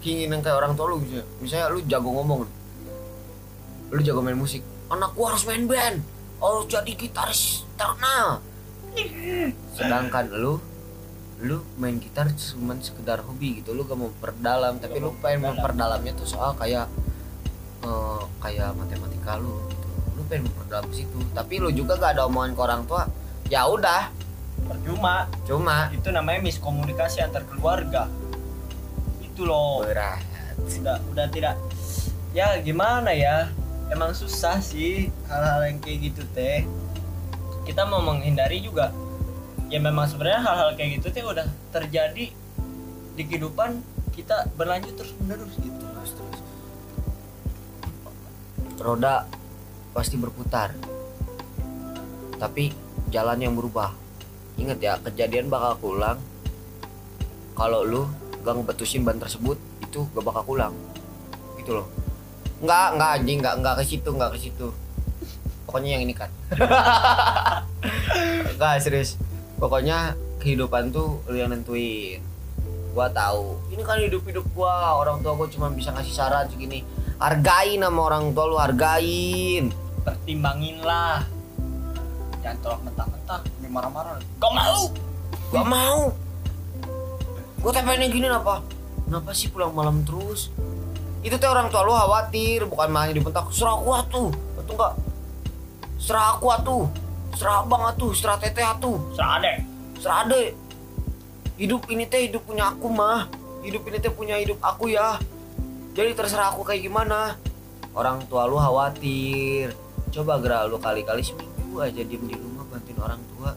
keinginan 0.00 0.40
kayak 0.40 0.56
orang 0.64 0.72
tua 0.72 0.88
lu 0.88 1.04
gitu. 1.04 1.20
misalnya 1.42 1.68
lu 1.68 1.84
jago 1.84 2.08
ngomong. 2.16 2.48
Lu 3.92 4.00
jago 4.00 4.24
main 4.24 4.38
musik. 4.38 4.64
Anak 4.88 5.12
gua 5.12 5.36
harus 5.36 5.44
main 5.44 5.68
band. 5.68 6.00
Harus 6.40 6.64
jadi 6.72 6.92
gitaris 6.96 7.68
terkenal. 7.76 8.40
Sedangkan 9.76 10.32
lu 10.32 10.56
lu 11.36 11.60
main 11.76 12.00
gitar 12.00 12.32
cuma 12.32 12.72
sekedar 12.80 13.20
hobi 13.20 13.60
gitu. 13.60 13.76
Lu 13.76 13.84
gak 13.84 13.98
mau 14.00 14.08
perdalam. 14.16 14.80
Tapi 14.80 14.96
lu 14.96 15.12
pengen 15.20 15.52
memperdalamnya 15.52 16.16
tuh 16.16 16.24
soal 16.24 16.56
kayak 16.56 16.88
eh, 17.84 18.22
kayak 18.40 18.72
matematika 18.72 19.36
lu 19.36 19.52
gitu. 19.68 19.84
lu 19.84 20.05
pengen 20.26 20.50
memperdalam 20.50 20.90
situ. 20.90 21.18
Tapi 21.32 21.54
lu 21.62 21.70
juga 21.70 21.96
gak 21.96 22.18
ada 22.18 22.26
omongan 22.26 22.52
ke 22.52 22.60
orang 22.60 22.82
tua 22.84 23.06
ya 23.48 23.66
udah. 23.66 24.10
Percuma. 24.66 25.30
Cuma. 25.46 25.92
Itu 25.94 26.10
namanya 26.10 26.42
miskomunikasi 26.42 27.22
antar 27.22 27.46
keluarga. 27.46 28.10
Itu 29.22 29.46
loh. 29.46 29.86
Berat. 29.86 30.22
Udah 30.82 30.98
udah 31.12 31.26
tidak. 31.30 31.54
Ya 32.34 32.58
gimana 32.60 33.14
ya? 33.14 33.50
Emang 33.86 34.10
susah 34.18 34.58
sih 34.58 35.14
hal-hal 35.30 35.70
yang 35.70 35.78
kayak 35.78 36.10
gitu 36.10 36.22
teh. 36.34 36.66
Kita 37.62 37.86
mau 37.86 38.02
menghindari 38.02 38.58
juga. 38.58 38.90
Ya 39.70 39.78
memang 39.82 40.10
sebenarnya 40.10 40.42
hal-hal 40.42 40.70
kayak 40.74 40.98
gitu 41.02 41.14
teh 41.14 41.22
udah 41.22 41.46
terjadi 41.70 42.34
di 43.16 43.22
kehidupan 43.22 43.82
kita 44.10 44.50
berlanjut 44.58 44.98
terus 44.98 45.14
menerus 45.22 45.54
gitu. 45.62 45.78
Terus 45.78 46.12
terus. 46.18 46.38
Roda 48.82 49.24
pasti 49.96 50.20
berputar. 50.20 50.76
Tapi 52.36 52.68
jalan 53.08 53.40
yang 53.40 53.56
berubah. 53.56 53.96
Ingat 54.60 54.78
ya 54.80 55.00
kejadian 55.00 55.48
bakal 55.48 55.80
pulang 55.80 56.20
kalau 57.56 57.80
lu 57.84 58.02
gak 58.44 58.52
ngebetusin 58.52 59.04
ban 59.04 59.16
tersebut 59.16 59.56
itu 59.80 60.04
gak 60.12 60.24
bakal 60.24 60.44
pulang 60.44 60.74
gitu 61.56 61.80
loh. 61.80 61.88
Nggak 62.60 62.86
nggak 62.96 63.10
anjing 63.20 63.38
nggak 63.40 63.54
nggak 63.60 63.74
ke 63.80 63.84
situ 63.84 64.08
nggak 64.12 64.30
ke 64.36 64.38
situ. 64.38 64.68
Pokoknya 65.64 65.98
yang 65.98 66.02
ini 66.04 66.14
kan 66.16 66.30
nggak 68.56 68.74
serius. 68.84 69.16
Pokoknya 69.56 70.16
kehidupan 70.40 70.92
tuh 70.92 71.20
lu 71.28 71.36
yang 71.36 71.52
nentuin. 71.52 72.20
Gua 72.96 73.12
tahu. 73.12 73.60
Ini 73.72 73.82
kan 73.84 74.00
hidup 74.00 74.24
hidup 74.24 74.44
gua. 74.56 74.96
Orang 74.96 75.20
tua 75.20 75.36
gua 75.36 75.48
cuma 75.52 75.68
bisa 75.68 75.92
ngasih 75.92 76.16
saran 76.16 76.48
segini. 76.48 76.80
Hargain 77.20 77.80
sama 77.80 78.00
orang 78.08 78.32
tua 78.32 78.44
lu 78.48 78.56
hargain 78.56 79.85
pertimbangin 80.06 80.78
lah 80.86 81.26
jangan 82.46 82.58
tolak 82.62 82.80
mentah-mentah 82.86 83.40
dia 83.42 83.66
marah-marah. 83.66 84.22
Gak 84.38 84.52
mau! 84.54 84.80
Gua 85.50 85.64
mau. 85.66 86.00
Gua 87.58 87.70
teh 87.74 87.82
pengen 87.82 88.14
gini 88.14 88.30
apa 88.30 88.62
kenapa 89.02 89.34
sih 89.34 89.50
pulang 89.50 89.74
malam 89.74 90.06
terus? 90.06 90.54
Itu 91.26 91.34
teh 91.42 91.50
orang 91.50 91.74
tua 91.74 91.82
lu 91.82 91.90
khawatir 91.90 92.70
bukan 92.70 92.86
malah 92.86 93.10
dibentak 93.10 93.50
serah 93.50 93.74
aku 93.74 93.90
atuh 93.98 94.30
atau 94.62 94.72
enggak 94.78 94.94
serah 95.98 96.26
aku 96.38 96.46
atuh 96.54 96.84
serah 97.34 97.66
abang 97.66 97.82
atuh 97.90 98.14
serah 98.14 98.38
teteh 98.38 98.62
atuh. 98.62 98.98
Serah 99.18 99.42
deh 99.42 99.58
serah 99.98 100.22
ade 100.22 100.54
hidup 101.58 101.82
ini 101.90 102.06
teh 102.06 102.30
hidup 102.30 102.46
punya 102.46 102.70
aku 102.70 102.86
mah. 102.86 103.26
Hidup 103.66 103.82
ini 103.90 103.98
teh 103.98 104.14
punya 104.14 104.38
hidup 104.38 104.62
aku 104.62 104.86
ya. 104.94 105.18
Jadi 105.98 106.14
terserah 106.14 106.54
aku 106.54 106.62
kayak 106.62 106.86
gimana. 106.86 107.34
Orang 107.90 108.22
tua 108.30 108.46
lu 108.46 108.60
khawatir 108.60 109.85
coba 110.16 110.40
gerak 110.40 110.72
lu 110.72 110.80
kali-kali 110.80 111.20
seminggu 111.20 111.76
aja 111.76 112.00
diem 112.00 112.24
di 112.24 112.36
rumah 112.40 112.64
bantuin 112.72 112.96
orang 112.96 113.20
tua. 113.36 113.52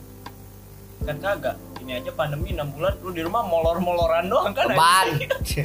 Kan 1.08 1.18
kagak. 1.24 1.56
Ini 1.80 2.04
aja 2.04 2.12
pandemi 2.12 2.52
6 2.52 2.76
bulan 2.76 2.94
lu 3.00 3.16
di 3.16 3.24
rumah 3.24 3.48
molor-moloran 3.48 4.28
doang 4.28 4.52
kan 4.52 4.68
anjing? 4.76 5.64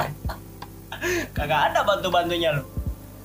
kagak 1.35 1.75
ada 1.75 1.83
bantu 1.83 2.07
bantunya 2.07 2.55
lo 2.55 2.63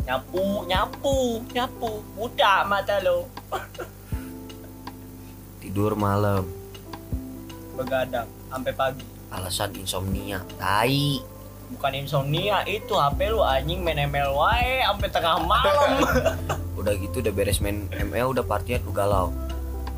nyapu 0.03 0.67
nyapu 0.67 1.47
nyapu. 1.55 2.03
Buta 2.19 2.67
mata 2.67 2.99
lo 2.99 3.31
tidur 5.63 5.95
malam. 5.95 6.43
Begadang 7.79 8.27
sampai 8.51 8.75
pagi. 8.75 9.07
Alasan 9.31 9.71
insomnia. 9.79 10.43
Tai 10.59 11.23
bukan 11.71 11.93
insomnia 11.95 12.67
itu 12.67 12.93
HP 12.93 13.31
lu 13.31 13.41
anjing 13.43 13.81
main 13.81 13.99
ML 14.11 14.35
wae 14.35 14.83
sampai 14.83 15.09
tengah 15.09 15.39
malam. 15.45 15.91
Udah 16.81 16.97
gitu 16.97 17.21
udah 17.21 17.29
beres 17.37 17.61
main 17.61 17.93
ML 17.93 18.33
udah 18.33 18.41
partian 18.41 18.81
lu 18.89 18.93
galau. 18.93 19.29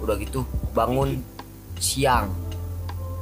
Udah 0.02 0.18
gitu 0.18 0.42
bangun 0.74 1.22
siang. 1.78 2.34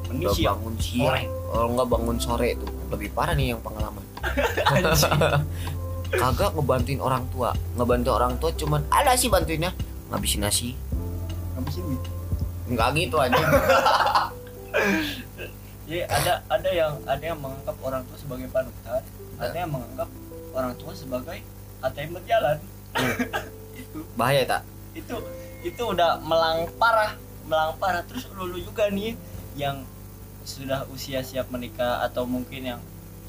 Mending 0.09 0.33
udah 0.33 0.33
siang. 0.33 0.57
bangun 0.57 0.75
siang. 0.81 1.29
kalau 1.51 1.69
nggak 1.77 1.89
bangun 1.93 2.17
sore 2.17 2.57
tuh 2.57 2.71
lebih 2.89 3.13
parah 3.13 3.37
nih 3.37 3.53
yang 3.53 3.61
pengalaman. 3.61 4.01
Kagak 6.25 6.57
ngebantuin 6.57 7.05
orang 7.05 7.29
tua. 7.29 7.53
Ngebantu 7.77 8.11
orang 8.17 8.33
tua 8.41 8.51
cuman 8.57 8.81
ada 8.89 9.13
sih 9.13 9.29
bantuinnya. 9.29 9.77
Ngabisin 10.09 10.41
nasi. 10.41 10.73
Ngabisin 11.61 11.85
nggak 12.71 12.89
gitu 12.95 13.17
aja 13.19 13.35
jadi 15.91 16.07
ada 16.07 16.33
ada 16.47 16.71
yang 16.71 16.93
ada 17.03 17.25
yang 17.35 17.39
menganggap 17.43 17.75
orang 17.83 18.07
tua 18.07 18.17
sebagai 18.23 18.47
panutan 18.55 19.03
ada 19.43 19.57
yang 19.59 19.71
menganggap 19.75 20.09
orang 20.55 20.75
tua 20.79 20.93
sebagai 20.95 21.39
ATM 21.81 22.21
berjalan. 22.21 22.57
Itu. 23.81 23.99
Bahaya 24.15 24.45
tak 24.45 24.63
itu 24.91 25.17
itu 25.63 25.83
udah 25.83 26.19
melang 26.19 26.67
parah 26.77 27.15
melang 27.47 27.79
parah 27.79 28.03
terus 28.03 28.27
lulu 28.35 28.59
juga 28.59 28.91
nih 28.91 29.15
yang 29.55 29.87
sudah 30.43 30.83
usia 30.91 31.23
siap 31.23 31.47
menikah 31.55 32.03
atau 32.03 32.27
mungkin 32.27 32.75
yang 32.75 32.81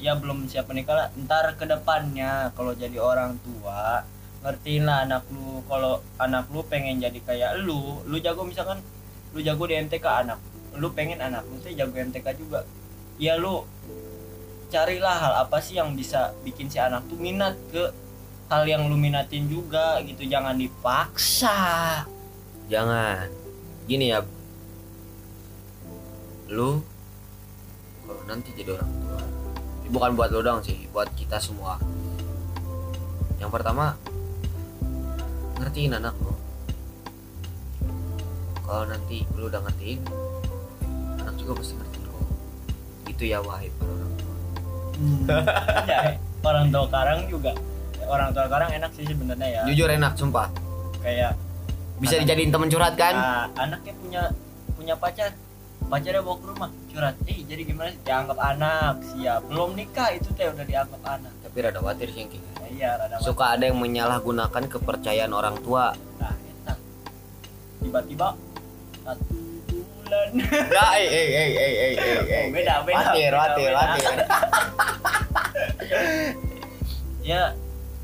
ya 0.02 0.18
belum 0.18 0.50
siap 0.50 0.66
menikah 0.66 0.94
lah 0.98 1.08
ntar 1.22 1.54
ke 1.54 1.64
depannya 1.70 2.50
kalau 2.58 2.74
jadi 2.74 2.98
orang 2.98 3.38
tua 3.46 4.02
ngertiin 4.42 4.82
lah 4.82 5.06
anak 5.06 5.22
lu. 5.30 5.62
Kalau 5.70 6.02
anak 6.18 6.50
lu 6.50 6.66
pengen 6.66 6.98
jadi 6.98 7.18
kayak 7.22 7.62
lu 7.62 8.02
lu 8.02 8.18
jago 8.18 8.42
misalkan 8.42 8.82
lu 9.32 9.38
jago 9.38 9.62
di 9.70 9.78
MTK 9.78 10.02
anak 10.26 10.42
lu 10.76 10.88
pengen 10.92 11.20
anak 11.20 11.44
lu 11.48 11.60
tuh 11.60 11.72
jago 11.72 11.96
MTK 11.96 12.26
juga. 12.38 12.64
Ya 13.20 13.36
lu 13.36 13.64
carilah 14.72 15.16
hal 15.20 15.34
apa 15.44 15.60
sih 15.60 15.76
yang 15.76 15.92
bisa 15.92 16.32
bikin 16.42 16.72
si 16.72 16.80
anak 16.80 17.04
tuh 17.08 17.20
minat 17.20 17.56
ke 17.68 17.92
hal 18.48 18.64
yang 18.64 18.88
lu 18.88 18.96
minatin 18.96 19.48
juga 19.48 20.00
gitu. 20.04 20.24
Jangan 20.24 20.56
dipaksa. 20.56 21.58
Jangan. 22.72 23.28
Gini 23.84 24.12
ya. 24.12 24.24
Lu 26.48 26.80
kalau 28.02 28.22
nanti 28.28 28.52
jadi 28.56 28.76
orang 28.76 28.90
tua 28.92 29.20
bukan 29.92 30.16
buat 30.16 30.32
lu 30.32 30.40
dong 30.40 30.64
sih 30.64 30.88
buat 30.88 31.08
kita 31.12 31.36
semua. 31.36 31.76
Yang 33.36 33.50
pertama 33.52 33.92
ngertiin 35.60 35.92
anak 36.00 36.16
lu. 36.16 36.32
Kalau 38.64 38.88
nanti 38.88 39.28
lu 39.36 39.52
udah 39.52 39.60
ngertiin 39.68 40.00
juga 41.42 41.52
pasti 41.58 41.74
kok. 41.76 42.24
Gitu 43.10 43.24
ya 43.28 43.38
wahai 43.42 43.68
para 43.76 43.90
orang 43.90 44.12
tua. 44.16 44.34
Ya, 45.90 46.00
orang 46.46 46.66
tua 46.70 46.84
karang 46.88 47.20
juga 47.26 47.52
orang 48.06 48.28
tua 48.30 48.46
karang 48.46 48.70
enak 48.70 48.90
sih 48.94 49.04
sebenarnya 49.06 49.48
ya. 49.48 49.62
Jujur 49.66 49.88
enak 49.90 50.12
sumpah. 50.14 50.48
Kayak 51.02 51.34
bisa 51.98 52.18
Anak- 52.18 52.22
dijadiin 52.26 52.50
temen 52.54 52.68
curhat 52.70 52.94
kan? 52.94 53.14
Ah, 53.14 53.46
anaknya 53.58 53.92
punya 53.98 54.22
punya 54.78 54.94
pacar. 54.96 55.30
Pacarnya 55.82 56.22
bawa 56.24 56.36
ke 56.40 56.46
rumah 56.46 56.70
curhat. 56.88 57.14
Eh 57.28 57.42
jadi 57.44 57.62
gimana 57.66 57.88
sih? 57.92 58.00
Dianggap 58.06 58.38
anak 58.38 58.94
siap. 59.12 59.40
Belum 59.50 59.74
nikah 59.74 60.08
itu 60.14 60.30
teh 60.32 60.46
udah 60.48 60.64
dianggap 60.64 61.02
anak. 61.04 61.32
Tapi 61.42 61.56
rada 61.58 61.78
khawatir 61.82 62.08
sih 62.14 62.24
gitu. 62.30 62.46
nah, 62.56 62.68
iya 62.72 62.96
rada 62.96 63.20
suka 63.20 63.58
ada 63.58 63.68
yang 63.68 63.76
menyalahgunakan 63.76 64.62
kepercayaan 64.72 65.34
orang 65.34 65.58
tua. 65.60 65.92
Nah 66.16 66.32
tiba-tiba 67.82 68.32
bulan 70.12 70.28
Enggak, 70.36 70.90
eh, 70.94 71.08
eh, 71.08 71.26
eh, 71.26 71.48
eh, 71.48 71.72
eh, 71.72 71.72
eh, 71.72 72.20
eh. 72.20 72.44
Oh, 72.44 72.52
beda, 72.52 72.74
beda, 72.84 72.96
Watir, 72.98 73.24
beda, 73.26 73.38
watir, 73.38 73.64
beda. 73.66 73.80
watir. 73.80 74.16
ya 77.22 77.42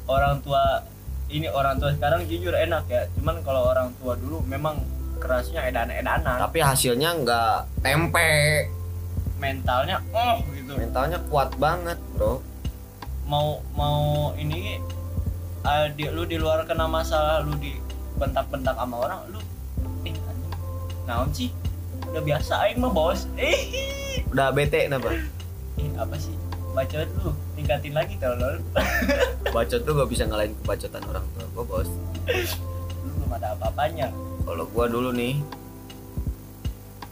orang 0.07 0.40
tua 0.40 0.62
ini 1.29 1.51
orang 1.51 1.77
tua 1.77 1.90
sekarang 1.92 2.25
jujur 2.25 2.55
enak 2.55 2.87
ya 2.88 3.05
cuman 3.12 3.42
kalau 3.42 3.68
orang 3.68 3.92
tua 3.99 4.16
dulu 4.16 4.40
memang 4.42 4.79
kerasnya 5.18 5.66
edan-edanan 5.66 6.38
Tapi 6.40 6.62
hasilnya 6.62 7.11
nggak 7.18 7.83
tempe. 7.83 8.31
mentalnya 9.37 10.03
oh 10.11 10.38
gitu 10.51 10.75
Mentalnya 10.75 11.18
kuat 11.29 11.55
banget, 11.57 11.94
bro. 12.12 12.42
mau 13.23 13.61
mau 13.71 13.99
ini 14.35 14.81
eh, 15.62 15.87
di, 15.92 16.09
lu 16.09 16.25
di 16.25 16.35
luar 16.35 16.64
kena 16.64 16.88
masalah 16.88 17.38
lu 17.38 17.53
di 17.55 17.77
bentak-bentak 18.16 18.73
sama 18.73 18.97
orang 18.99 19.21
lu 19.29 19.38
eh 20.03 20.14
anjing 20.16 20.55
naon 21.05 21.29
sih 21.31 21.53
udah 22.09 22.23
biasa 22.25 22.53
aing 22.66 22.79
mah 22.81 22.92
bos 22.92 23.29
eh 23.37 24.25
Udah 24.29 24.53
bete 24.53 24.88
kenapa? 24.88 25.09
eh, 25.79 25.88
apa 25.97 26.14
sih 26.16 26.35
bacot 26.73 27.09
lu 27.21 27.31
tingkatin 27.57 27.92
lagi 27.97 28.14
tolol 28.21 28.61
Bacot 29.55 29.81
tuh 29.83 29.92
gak 29.97 30.09
bisa 30.12 30.23
ngalahin 30.29 30.53
kebacotan 30.62 31.03
orang 31.09 31.25
tua 31.33 31.44
gua, 31.51 31.64
bos. 31.64 31.88
lu 33.03 33.11
belum 33.18 33.31
ada 33.35 33.57
apa-apanya 33.57 34.09
Kalau 34.44 34.64
gua 34.68 34.85
dulu 34.87 35.11
nih 35.11 35.40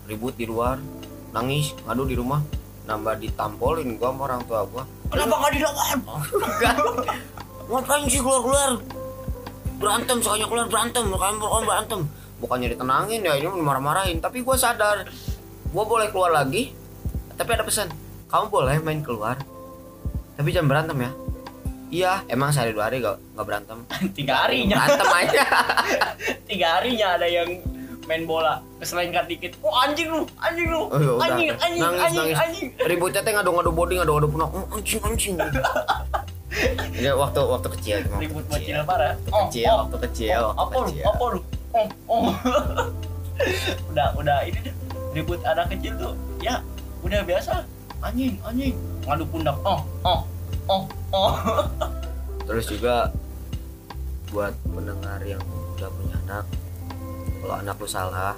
ribut 0.07 0.39
di 0.39 0.47
luar, 0.47 0.79
nangis, 1.35 1.75
ngadu 1.83 2.07
di 2.07 2.15
rumah, 2.15 2.39
nambah 2.87 3.19
ditampolin 3.19 3.99
gua 3.99 4.15
sama 4.15 4.23
orang 4.31 4.43
tua 4.47 4.61
gua. 4.71 4.85
kenapa 5.11 5.35
nggak 5.35 5.53
dilawan 5.59 5.99
Ngapain 7.67 8.07
sih 8.07 8.23
keluar-keluar? 8.23 8.79
Berantem, 9.83 10.17
sekalinya 10.23 10.47
keluar 10.47 10.67
berantem, 10.71 11.05
kalian 11.11 11.37
bukan 11.43 11.63
berantem. 11.67 12.01
Bukannya 12.37 12.69
ditenangin 12.71 13.21
ya, 13.21 13.33
ini 13.35 13.49
marah-marahin. 13.49 14.19
Tapi 14.19 14.41
gue 14.41 14.57
sadar, 14.57 15.09
gue 15.67 15.85
boleh 15.85 16.09
keluar 16.09 16.31
lagi. 16.31 16.73
Tapi 17.33 17.51
ada 17.51 17.63
pesan, 17.63 17.89
kamu 18.27 18.47
boleh 18.47 18.77
main 18.81 19.01
keluar. 19.01 19.41
Tapi 20.35 20.49
jangan 20.51 20.69
berantem 20.69 20.99
ya. 20.99 21.11
Iya, 21.87 22.13
emang 22.27 22.51
sehari 22.51 22.73
dua 22.73 22.91
hari 22.91 22.99
gak, 22.99 23.17
gak 23.33 23.47
berantem. 23.47 23.79
tiga 24.17 24.45
harinya 24.45 24.77
Berantem 24.77 25.09
aja. 25.09 25.45
tiga 26.51 26.67
harinya 26.77 27.07
ada 27.15 27.25
yang 27.25 27.49
main 28.07 28.23
bola 28.23 28.63
keselengkat 28.79 29.27
dikit 29.27 29.59
oh 29.61 29.75
anjing 29.75 30.07
lu 30.07 30.23
anjing 30.39 30.71
lu 30.71 30.87
Oh, 30.87 30.95
ya 30.95 31.11
udah. 31.11 31.27
anjing 31.27 31.51
anjing 31.59 31.83
Nangis, 31.83 32.03
anjing 32.07 32.23
nangis. 32.23 32.39
anjing 32.39 32.69
Ributnya 32.81 33.19
teh 33.19 33.33
ngadu-ngadu 33.35 33.75
body, 33.75 33.99
ngadu-ngadu 33.99 34.29
punah. 34.31 34.47
Oh, 34.47 34.63
anjing, 34.71 35.01
anjing. 35.03 35.35
Ya 36.97 37.13
waktu 37.13 37.37
waktu 37.43 37.69
kecil 37.77 37.97
waktu 38.07 38.23
ribut 38.23 38.45
kecil. 38.49 38.81
bocil 38.81 38.89
parah 38.89 39.13
Kecil, 39.21 39.69
waktu 39.77 39.97
kecil, 40.09 40.41
oh, 40.41 40.55
waktu 40.55 40.63
apa 40.63 40.73
lu 40.73 40.87
kecil. 40.89 41.05
apa 41.05 41.25
lu 41.29 41.41
oh 41.77 41.89
oh. 42.09 42.29
Udah 43.93 44.17
udah 44.17 44.39
ini 44.49 44.59
deh. 44.65 44.75
Ribut 45.13 45.41
anak 45.45 45.69
kecil 45.77 45.93
tuh. 46.01 46.15
Ya 46.41 46.65
udah 47.05 47.21
biasa. 47.21 47.69
Anjing 48.01 48.41
anjing. 48.41 48.77
Ngadu 49.05 49.25
pundak. 49.29 49.57
Oh 49.61 49.85
oh 50.05 50.21
oh 50.73 50.85
oh. 51.13 51.33
Terus 52.49 52.65
juga 52.71 53.13
buat 54.31 54.55
pendengar 54.65 55.23
yang 55.23 55.43
udah 55.77 55.91
punya 55.91 56.17
anak, 56.27 56.45
kalau 57.43 57.57
anak 57.59 57.77
lu 57.79 57.89
salah, 57.91 58.35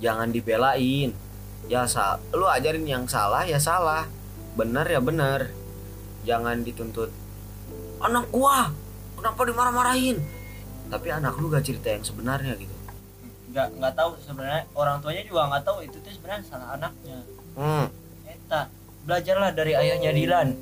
jangan 0.00 0.32
dibelain. 0.32 1.12
Ya 1.64 1.88
sa, 1.88 2.20
lu 2.36 2.44
ajarin 2.44 2.84
yang 2.84 3.08
salah 3.08 3.48
ya 3.48 3.56
salah, 3.56 4.04
benar 4.52 4.84
ya 4.84 5.00
benar. 5.00 5.48
Jangan 6.28 6.60
dituntut 6.60 7.08
anak 8.04 8.28
gua 8.28 8.68
kenapa 9.16 9.40
dimarah-marahin. 9.48 10.20
Tapi 10.88 11.08
anak 11.10 11.36
lu 11.38 11.48
gak 11.48 11.64
cerita 11.64 11.88
yang 11.90 12.04
sebenarnya 12.04 12.54
gitu. 12.56 12.72
nggak 13.54 13.70
nggak 13.78 13.94
tahu 13.94 14.18
sebenarnya 14.18 14.66
orang 14.74 14.98
tuanya 14.98 15.22
juga 15.22 15.46
nggak 15.46 15.62
tahu 15.62 15.78
itu 15.86 15.94
tuh 16.02 16.10
sebenarnya 16.10 16.42
salah 16.42 16.74
anaknya 16.74 17.22
Hmm, 17.54 17.86
Eta, 18.26 18.66
belajarlah 19.06 19.54
dari 19.54 19.78
ayahnya 19.78 20.10
Dilan. 20.10 20.58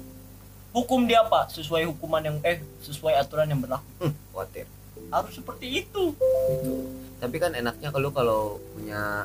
Hukum 0.76 1.08
dia 1.08 1.24
apa? 1.24 1.48
Sesuai 1.48 1.88
hukuman 1.88 2.20
yang 2.20 2.36
eh 2.44 2.60
sesuai 2.84 3.16
aturan 3.16 3.48
yang 3.48 3.64
berlaku. 3.64 3.88
hmm, 3.98 4.12
khawatir. 4.28 4.68
Harus 5.08 5.32
seperti 5.40 5.84
itu. 5.84 6.12
Tapi 7.16 7.36
kan 7.40 7.56
enaknya 7.56 7.88
kalau 7.88 8.12
kalau 8.12 8.40
punya 8.76 9.24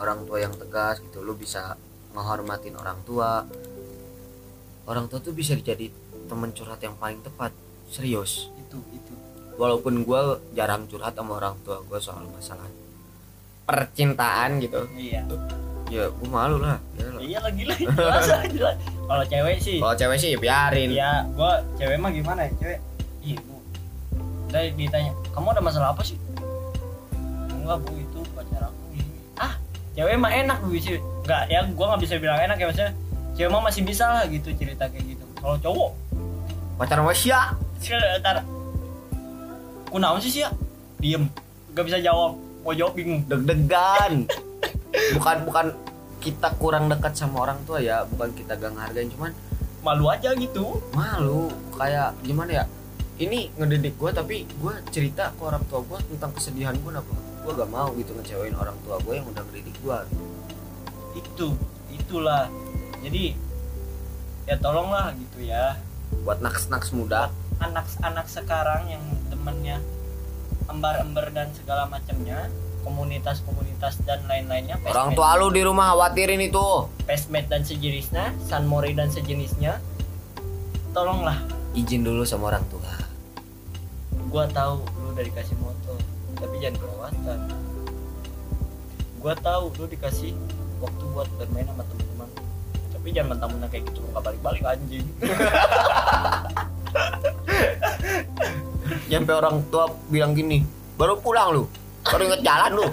orang 0.00 0.24
tua 0.24 0.38
yang 0.40 0.56
tegas 0.56 1.04
gitu, 1.04 1.20
lu 1.20 1.36
bisa 1.36 1.76
menghormatin 2.16 2.72
orang 2.72 2.96
tua. 3.04 3.44
Orang 4.88 5.12
tua 5.12 5.20
tuh 5.20 5.36
bisa 5.36 5.52
jadi 5.54 5.92
teman 6.24 6.56
curhat 6.56 6.80
yang 6.80 6.96
paling 6.96 7.20
tepat, 7.20 7.52
serius. 7.88 8.52
Itu 8.56 8.78
itu. 8.92 9.12
Walaupun 9.56 10.04
gua 10.04 10.38
jarang 10.52 10.86
curhat 10.86 11.12
sama 11.12 11.36
orang 11.36 11.56
tua 11.62 11.82
gua 11.82 11.98
soal 11.98 12.22
masalah 12.30 12.68
percintaan 13.64 14.62
gitu, 14.62 14.88
Iya. 14.96 15.28
ya 15.90 16.04
gua 16.08 16.28
malu 16.28 16.56
lah. 16.60 16.80
Ya 16.96 17.06
lah. 17.10 17.20
Iya 17.20 17.38
lagi 17.44 17.60
jelas. 17.66 18.76
Kalau 19.08 19.24
cewek 19.24 19.56
sih, 19.60 19.76
Kalau 19.80 19.96
cewek 19.96 20.16
sih 20.16 20.28
ya 20.32 20.38
biarin. 20.38 20.88
ya 20.92 21.12
gua 21.34 21.60
cewek 21.76 21.96
mah 21.96 22.10
gimana 22.12 22.40
ya 22.48 22.52
cewek? 22.60 22.78
Ih 23.24 23.36
bu, 23.44 23.56
dari 24.48 24.70
ditanya, 24.72 25.12
kamu 25.34 25.52
ada 25.52 25.60
masalah 25.60 25.92
apa 25.92 26.00
sih? 26.00 26.16
Enggak 27.50 27.82
bu 27.84 27.92
itu 27.98 28.20
pacar 28.32 28.68
aku. 28.68 28.82
Ah, 29.36 29.52
cewek 29.92 30.16
mah 30.16 30.32
enak 30.32 30.58
bu 30.64 30.76
sih. 30.80 30.96
Enggak 31.26 31.42
ya, 31.52 31.60
gua 31.76 31.84
nggak 31.92 32.00
bisa 32.08 32.14
bilang 32.16 32.40
enak 32.40 32.56
ya 32.56 32.66
maksudnya 32.72 32.92
cewek 33.36 33.50
mah 33.52 33.62
masih 33.70 33.82
bisa 33.86 34.04
lah 34.08 34.24
gitu 34.26 34.50
cerita 34.58 34.90
kayak 34.90 35.14
gitu 35.14 35.22
kalau 35.38 35.54
cowok 35.62 35.90
pacaran 36.74 37.06
sama 37.06 37.14
Ntar. 37.86 38.42
Kunaon 39.88 40.20
sih 40.20 40.32
sih 40.34 40.42
ya 40.44 40.50
diem. 40.98 41.30
Gak 41.72 41.86
bisa 41.86 41.98
jawab. 42.02 42.36
Mau 42.66 42.74
jawab 42.74 42.98
bingung. 42.98 43.24
Deg-degan. 43.30 44.26
Bukan 45.16 45.36
bukan 45.46 45.66
kita 46.18 46.50
kurang 46.58 46.90
dekat 46.90 47.14
sama 47.14 47.46
orang 47.46 47.62
tua 47.64 47.78
ya. 47.78 48.04
Bukan 48.04 48.34
kita 48.34 48.58
gak 48.58 48.74
ngehargain 48.74 49.08
cuman 49.14 49.32
malu 49.80 50.10
aja 50.10 50.34
gitu. 50.34 50.82
Malu. 50.92 51.48
Kayak 51.78 52.18
gimana 52.26 52.50
ya? 52.62 52.64
Ini 53.18 53.50
ngedidik 53.58 53.98
gue 53.98 54.10
tapi 54.14 54.46
gue 54.46 54.74
cerita 54.94 55.34
ke 55.34 55.42
orang 55.42 55.62
tua 55.66 55.82
gue 55.82 55.98
tentang 56.14 56.30
kesedihan 56.34 56.74
gue 56.76 56.92
apa? 56.92 57.14
Gue 57.46 57.52
gak 57.56 57.70
mau 57.70 57.90
gitu 57.96 58.12
ngecewain 58.14 58.54
orang 58.54 58.76
tua 58.84 59.00
gue 59.00 59.14
yang 59.16 59.26
udah 59.26 59.42
ngedidik 59.48 59.78
gue 59.80 59.98
itu 61.16 61.46
itulah. 61.94 62.46
Jadi 63.02 63.34
ya 64.46 64.54
tolonglah 64.60 65.14
gitu 65.16 65.46
ya. 65.48 65.78
Buat 66.26 66.44
naks-naks 66.44 66.92
muda 66.92 67.32
anak-anak 67.58 68.26
sekarang 68.30 68.90
yang 68.90 69.02
temennya 69.30 69.78
embar-ember 70.68 71.30
dan 71.34 71.50
segala 71.54 71.90
macamnya 71.90 72.46
komunitas-komunitas 72.86 74.00
dan 74.06 74.22
lain-lainnya 74.30 74.78
orang 74.86 75.12
tua 75.12 75.34
lu 75.36 75.50
di 75.50 75.62
rumah 75.66 75.92
khawatirin 75.92 76.40
itu. 76.40 76.88
Pesmed 77.04 77.50
dan 77.50 77.66
sejenisnya 77.66 78.32
Sunmori 78.46 78.94
dan 78.94 79.10
sejenisnya 79.10 79.82
tolonglah. 80.94 81.42
Izin 81.74 82.06
dulu 82.06 82.22
sama 82.24 82.54
orang 82.54 82.64
tua. 82.70 82.92
Gua 84.28 84.44
tahu 84.48 84.84
lu 85.02 85.16
udah 85.16 85.24
dikasih 85.24 85.56
motor 85.58 85.98
tapi 86.38 86.54
jangan 86.62 86.76
kelewatan. 86.80 87.38
Gua 89.18 89.34
tahu 89.34 89.74
lu 89.74 89.86
dikasih 89.90 90.32
waktu 90.78 91.04
buat 91.10 91.28
bermain 91.36 91.66
sama 91.66 91.82
teman-teman 91.82 92.28
tapi 92.94 93.08
jangan 93.14 93.28
mentang-mentang 93.34 93.70
kayak 93.70 93.84
gitu 93.90 93.98
lu 94.02 94.08
nggak 94.14 94.24
balik-balik 94.26 94.62
anjing 94.66 95.06
nyampe 99.08 99.32
orang 99.32 99.64
tua 99.72 99.88
bilang 100.12 100.36
gini 100.36 100.60
baru 101.00 101.16
pulang 101.16 101.48
lu 101.56 101.64
baru 102.08 102.24
inget 102.24 102.42
jalan 102.44 102.70
lu. 102.72 102.84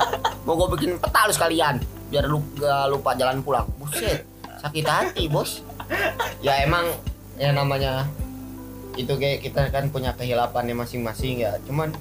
Mau 0.44 0.54
gue 0.60 0.68
bikin 0.76 1.00
peta 1.00 1.24
lu 1.28 1.32
sekalian 1.32 1.76
biar 2.12 2.26
lu 2.28 2.44
gak 2.60 2.92
lupa 2.92 3.16
jalan 3.16 3.40
pulang. 3.40 3.66
Buset 3.80 4.28
sakit 4.60 4.86
hati 4.86 5.24
bos. 5.32 5.64
Ya 6.44 6.60
emang 6.64 6.86
ya 7.40 7.56
namanya 7.56 8.08
itu 8.96 9.12
kayak 9.16 9.44
kita 9.44 9.72
kan 9.72 9.88
punya 9.92 10.12
kehilapannya 10.16 10.76
masing-masing 10.76 11.44
ya. 11.44 11.56
Cuman 11.64 11.96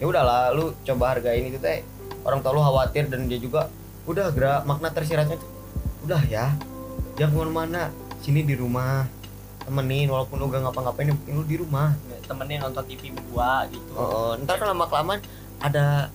ya 0.00 0.08
udahlah 0.08 0.52
lu 0.56 0.72
coba 0.84 1.16
hargain 1.16 1.48
itu 1.48 1.60
teh. 1.60 1.84
Orang 2.24 2.40
tua 2.40 2.56
lu 2.56 2.62
khawatir 2.64 3.12
dan 3.12 3.28
dia 3.28 3.36
juga 3.36 3.68
udah 4.08 4.32
gerak 4.32 4.64
makna 4.64 4.88
tersiratnya 4.88 5.36
tuh 5.36 5.50
udah 6.08 6.22
ya. 6.32 6.56
Jangan 7.20 7.32
ke 7.32 7.38
mana-mana 7.44 7.82
sini 8.24 8.40
di 8.40 8.56
rumah. 8.56 9.04
Temenin 9.62 10.10
walaupun 10.10 10.42
lu 10.42 10.50
gak 10.50 10.66
ngapa-ngapain 10.66 11.14
yang 11.14 11.38
lu 11.38 11.46
di 11.46 11.54
rumah 11.54 11.94
temennya 12.24 12.64
nonton 12.64 12.84
TV 12.86 13.12
gua 13.30 13.66
gitu. 13.68 13.92
Oh, 13.98 14.32
oh. 14.34 14.40
ntar 14.42 14.56
kan 14.56 14.70
lama 14.72 14.86
kelamaan 14.86 15.20
ada 15.62 16.08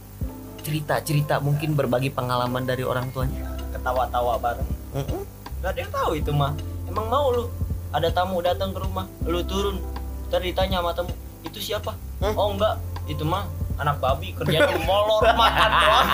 cerita-cerita 0.64 1.40
mungkin 1.40 1.80
berbagi 1.80 2.12
pengalaman 2.12 2.68
dari 2.68 2.84
orang 2.84 3.08
tuanya. 3.16 3.56
ketawa-tawa 3.68 4.40
bareng. 4.40 4.70
Mm-mm. 4.96 5.22
Gak 5.64 5.72
ada 5.76 5.80
yang 5.80 5.94
tahu 5.94 6.12
itu 6.18 6.32
mah 6.34 6.52
emang 6.88 7.08
mau 7.08 7.32
lu? 7.32 7.46
Ada 7.92 8.12
tamu 8.12 8.44
datang 8.44 8.76
ke 8.76 8.80
rumah 8.84 9.08
lu 9.24 9.44
turun. 9.48 9.80
Ntar 10.28 10.44
ditanya 10.44 10.84
sama 10.84 10.92
tamu 10.92 11.14
itu 11.44 11.60
siapa? 11.60 11.96
Hmm? 12.20 12.36
oh 12.36 12.52
enggak. 12.52 12.76
Itu 13.08 13.24
mah 13.24 13.48
anak 13.80 14.02
babi 14.04 14.36
kerjanya 14.36 14.76
molor 14.84 15.24
makan 15.24 15.70
doang 15.84 16.10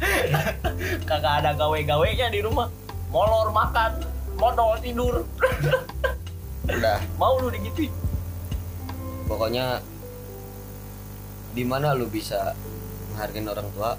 kagak 1.08 1.34
ada 1.42 1.50
gawe-gawenya 1.56 2.30
di 2.30 2.40
rumah. 2.44 2.70
Molor 3.10 3.50
makan 3.50 4.06
modal 4.38 4.78
tidur. 4.78 5.26
Udah, 6.70 7.02
mau 7.18 7.34
lu 7.42 7.50
digituin 7.50 7.90
pokoknya 9.30 9.78
di 11.54 11.62
mana 11.62 11.94
lu 11.94 12.10
bisa 12.10 12.58
menghargai 13.14 13.46
orang 13.46 13.68
tua, 13.70 13.90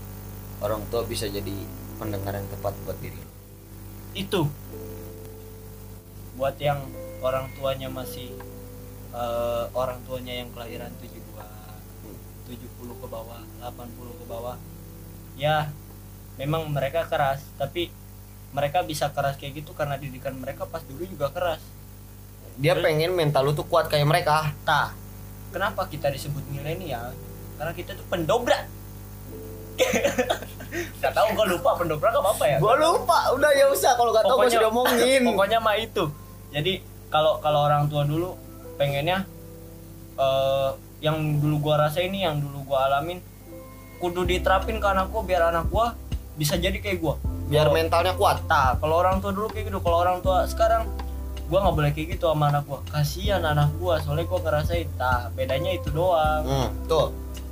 orang 0.60 0.84
tua 0.92 1.08
bisa 1.08 1.32
jadi 1.32 1.56
pendengar 1.96 2.36
yang 2.36 2.48
tepat 2.52 2.76
buat 2.84 3.00
diri 3.00 3.16
lu. 3.16 3.32
itu 4.12 4.44
buat 6.36 6.60
yang 6.60 6.84
orang 7.24 7.48
tuanya 7.56 7.88
masih 7.88 8.36
eh, 9.16 9.64
orang 9.72 10.04
tuanya 10.04 10.44
yang 10.44 10.52
kelahiran 10.52 10.92
72 11.00 11.32
70 12.52 12.68
ke 13.00 13.08
bawah 13.08 13.40
80 13.64 14.20
ke 14.20 14.26
bawah 14.28 14.58
ya 15.40 15.72
memang 16.36 16.68
mereka 16.68 17.08
keras 17.08 17.40
tapi 17.56 17.88
mereka 18.52 18.84
bisa 18.84 19.08
keras 19.16 19.40
kayak 19.40 19.64
gitu 19.64 19.72
karena 19.72 19.96
didikan 19.96 20.36
mereka 20.36 20.68
pas 20.68 20.84
dulu 20.84 21.08
juga 21.08 21.32
keras 21.32 21.64
Dia 22.60 22.76
pengen 22.76 23.16
mental 23.16 23.48
lu 23.48 23.56
tuh 23.56 23.64
kuat 23.64 23.88
kayak 23.88 24.04
mereka. 24.04 24.52
tah 24.68 24.92
kenapa 25.52 25.86
kita 25.86 26.08
disebut 26.10 26.42
milenial? 26.50 27.12
Karena 27.60 27.74
kita 27.76 27.94
tuh 27.94 28.06
pendobrak. 28.08 28.66
Nggak 30.72 31.14
tahu 31.14 31.28
gue 31.36 31.46
lupa 31.58 31.70
pendobrak 31.76 32.14
apa 32.16 32.30
apa 32.32 32.46
ya. 32.48 32.58
Gua 32.64 32.76
lupa, 32.80 33.36
udah 33.36 33.52
ya 33.52 33.66
usah 33.68 33.94
kalau 34.00 34.16
gak 34.16 34.24
tau 34.24 34.40
gua 34.40 34.48
sudah 34.48 34.72
omongin. 34.72 35.22
pokoknya 35.28 35.60
mah 35.60 35.76
itu. 35.76 36.08
Jadi 36.56 36.80
kalau 37.12 37.44
kalau 37.44 37.68
orang 37.68 37.92
tua 37.92 38.08
dulu 38.08 38.40
pengennya 38.80 39.28
eh 40.16 40.70
yang 41.02 41.42
dulu 41.42 41.72
gua 41.72 41.88
rasain 41.88 42.08
ini 42.14 42.24
yang 42.24 42.40
dulu 42.40 42.64
gua 42.72 42.88
alamin 42.88 43.20
kudu 44.00 44.26
diterapin 44.26 44.78
ke 44.80 44.88
anak 44.88 45.10
gua 45.10 45.22
biar 45.26 45.50
anak 45.52 45.68
gua 45.68 45.94
bisa 46.40 46.56
jadi 46.56 46.78
kayak 46.80 46.98
gua. 47.04 47.16
Biar 47.52 47.68
Kalau- 47.68 47.76
mentalnya 47.76 48.14
kuat. 48.16 48.48
Tah, 48.48 48.80
kalau 48.80 49.04
orang 49.04 49.20
tua 49.20 49.36
dulu 49.36 49.52
kayak 49.52 49.68
gitu. 49.68 49.80
Kalau 49.84 49.98
orang 50.00 50.24
tua 50.24 50.48
sekarang 50.48 50.88
gua 51.52 51.60
nggak 51.62 51.76
boleh 51.76 51.92
kayak 51.92 52.08
gitu 52.10 52.26
sama 52.26 52.48
anak 52.48 52.64
gua 52.64 52.80
kasihan 52.88 53.44
anak 53.44 53.70
gua 53.76 54.00
soalnya 54.00 54.24
gua 54.24 54.40
ngerasain 54.40 54.88
tah 54.96 55.28
bedanya 55.32 55.72
itu 55.72 55.92
doang 55.92 56.42
Hmm, 56.42 56.70
tuh. 56.86 57.12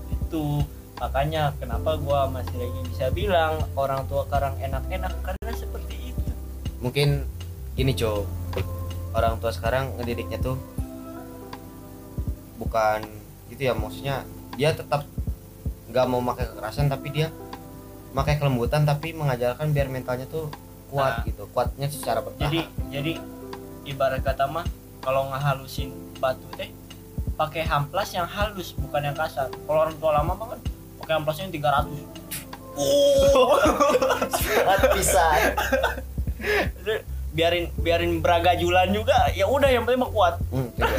itu 0.09 0.63
makanya 0.95 1.51
kenapa 1.55 1.95
gua 1.97 2.25
masih 2.25 2.55
lagi 2.57 2.79
bisa 2.87 3.05
bilang 3.09 3.59
orang 3.73 4.03
tua 4.05 4.23
sekarang 4.23 4.55
enak-enak 4.57 5.13
karena 5.19 5.51
seperti 5.53 5.95
itu 6.07 6.29
Mungkin 6.79 7.27
gini, 7.73 7.91
Cok. 7.91 8.23
Orang 9.11 9.35
tua 9.37 9.51
sekarang 9.51 9.95
ngedidiknya 9.95 10.39
tuh 10.39 10.55
bukan 12.55 13.03
gitu 13.49 13.61
ya 13.61 13.73
maksudnya 13.73 14.23
dia 14.53 14.71
tetap 14.71 15.03
nggak 15.89 16.05
mau 16.05 16.21
pakai 16.23 16.45
kekerasan 16.45 16.87
tapi 16.87 17.07
dia 17.09 17.27
pakai 18.11 18.35
kelembutan 18.35 18.83
tapi 18.83 19.11
mengajarkan 19.11 19.71
biar 19.71 19.87
mentalnya 19.87 20.23
tuh 20.25 20.51
kuat 20.87 21.13
Nah. 21.15 21.25
gitu 21.25 21.43
kuatnya 21.49 21.87
secara 21.87 22.19
bertahap 22.19 22.47
jadi 22.47 22.59
jadi 22.89 23.13
ibarat 23.87 24.23
kata 24.23 24.47
mah 24.49 24.65
kalau 24.99 25.31
ngehalusin 25.31 25.95
batu 26.19 26.45
teh 26.59 26.69
pakai 27.39 27.63
hamplas 27.63 28.11
yang 28.11 28.27
halus 28.27 28.75
bukan 28.75 28.99
yang 28.99 29.15
kasar. 29.15 29.47
Kalau 29.47 29.79
orang 29.87 29.95
tua 29.95 30.11
lama 30.19 30.33
kan 30.35 30.59
pakai 30.99 31.13
hamplasnya 31.15 31.47
yang 31.47 31.55
300 31.55 32.19
Kuat 34.63 34.81
pisan. 34.95 35.39
Jadi, 36.79 36.95
biarin 37.35 37.65
biarin 37.79 38.11
beragajulan 38.23 38.87
juga. 38.91 39.31
Ya 39.35 39.47
udah 39.47 39.67
yang 39.71 39.83
penting 39.83 40.03
mah 40.03 40.11
kuat. 40.11 40.35
Hmm, 40.51 40.67
coba. 40.75 40.95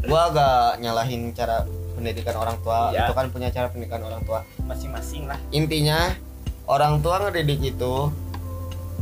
gua 0.00 0.20
agak 0.32 0.80
nyalahin 0.80 1.32
cara 1.36 1.64
pendidikan 1.96 2.36
orang 2.40 2.56
tua. 2.64 2.88
Iya. 2.92 3.08
itu 3.08 3.12
kan 3.12 3.26
punya 3.28 3.48
cara 3.52 3.68
pendidikan 3.68 4.00
orang 4.04 4.20
tua. 4.24 4.40
Masing-masing 4.64 5.28
lah. 5.28 5.36
Intinya 5.52 6.16
orang 6.64 7.04
tua 7.04 7.28
ngedidik 7.28 7.76
itu 7.76 8.08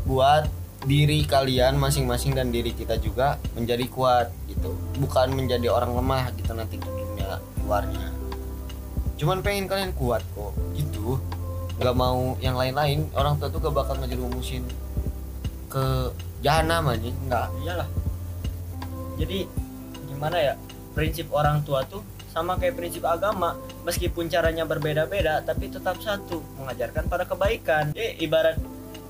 buat 0.06 0.50
diri 0.86 1.26
kalian 1.26 1.74
masing-masing 1.74 2.38
dan 2.38 2.54
diri 2.54 2.70
kita 2.70 3.00
juga 3.02 3.40
menjadi 3.58 3.82
kuat 3.90 4.30
gitu. 4.46 4.70
Bukan 5.02 5.34
menjadi 5.34 5.72
orang 5.72 5.96
lemah 5.98 6.30
gitu 6.38 6.54
nanti 6.54 6.78
di 6.78 6.86
dunia 6.86 7.42
luarnya. 7.66 8.14
Cuman 9.18 9.42
pengen 9.42 9.66
kalian 9.66 9.90
kuat 9.98 10.22
kok 10.38 10.54
gitu. 10.78 11.18
Nggak 11.78 11.94
mau 11.94 12.38
yang 12.38 12.54
lain-lain 12.54 13.06
orang 13.14 13.38
tua 13.38 13.50
tuh 13.50 13.62
gak 13.62 13.74
bakal 13.74 13.94
ngejerumusin 14.02 14.66
ke 15.70 16.14
jahanam 16.42 16.90
aja 16.90 17.10
nggak. 17.26 17.46
Iyalah. 17.66 17.88
Jadi 19.18 19.38
gimana 20.06 20.36
ya? 20.38 20.54
Prinsip 20.94 21.30
orang 21.30 21.62
tua 21.62 21.82
tuh 21.86 22.02
sama 22.30 22.54
kayak 22.58 22.78
prinsip 22.78 23.02
agama. 23.02 23.58
Meskipun 23.82 24.30
caranya 24.30 24.62
berbeda-beda 24.62 25.42
tapi 25.42 25.70
tetap 25.70 25.98
satu. 25.98 26.42
Mengajarkan 26.58 27.10
pada 27.10 27.26
kebaikan. 27.26 27.94
Eh 27.98 28.14
ibarat 28.22 28.58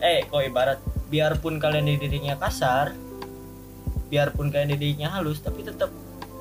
eh 0.00 0.24
kok 0.28 0.40
ibarat 0.44 0.78
biarpun 1.08 1.56
kalian 1.56 1.88
dididiknya 1.88 2.36
kasar 2.36 2.92
biarpun 4.08 4.48
kalian 4.48 4.76
dididiknya 4.76 5.12
halus 5.12 5.40
tapi 5.40 5.64
tetap 5.64 5.92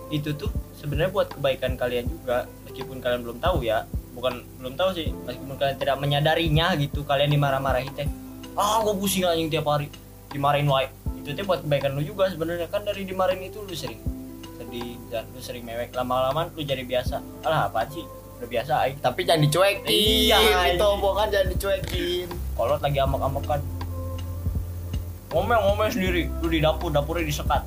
itu 0.08 0.32
tuh 0.36 0.52
sebenarnya 0.80 1.12
buat 1.12 1.28
kebaikan 1.36 1.76
kalian 1.76 2.08
juga 2.08 2.48
meskipun 2.64 3.04
kalian 3.04 3.22
belum 3.28 3.38
tahu 3.44 3.66
ya. 3.68 3.84
Bukan 4.18 4.42
belum 4.58 4.74
tahu 4.74 4.98
sih 4.98 5.14
meskipun 5.14 5.56
kalian 5.62 5.78
tidak 5.78 5.98
menyadarinya 6.02 6.74
gitu 6.80 7.06
kalian 7.06 7.30
dimarah-marahin 7.30 7.92
teh 7.94 8.10
ah 8.58 8.82
gue 8.82 8.96
pusing 8.98 9.22
anjing 9.30 9.52
tiap 9.52 9.68
hari 9.70 9.92
dimarahin 10.34 10.66
wae. 10.66 10.90
Itu 11.22 11.36
teh 11.36 11.46
buat 11.46 11.62
kebaikan 11.62 11.94
lu 11.94 12.02
juga 12.02 12.32
sebenarnya 12.32 12.66
kan 12.72 12.82
dari 12.88 13.06
dimarahin 13.06 13.46
itu 13.46 13.62
lu 13.62 13.76
sering 13.76 14.02
sedih 14.58 14.98
dan 15.14 15.28
lu 15.36 15.42
sering 15.44 15.62
mewek. 15.68 15.94
Lama-lama 15.94 16.50
lu 16.56 16.66
jadi 16.66 16.82
biasa. 16.82 17.22
Alah 17.46 17.70
apa 17.70 17.86
sih? 17.94 18.02
Udah 18.42 18.50
biasa 18.50 18.72
aing. 18.86 18.98
Tapi 19.02 19.22
jangan 19.26 19.42
dicuekin. 19.46 19.86
Iya, 19.86 20.40
itu 20.74 20.86
omongan 20.86 21.28
jangan 21.30 21.48
dicuekin. 21.54 22.28
Kolot 22.58 22.82
lagi 22.82 22.98
amak-amakan 22.98 23.77
ngomel-ngomel 25.32 25.90
sendiri. 25.92 26.32
Lu 26.40 26.48
di 26.48 26.60
dapur 26.64 26.92
dapurnya 26.92 27.28
disekat. 27.28 27.64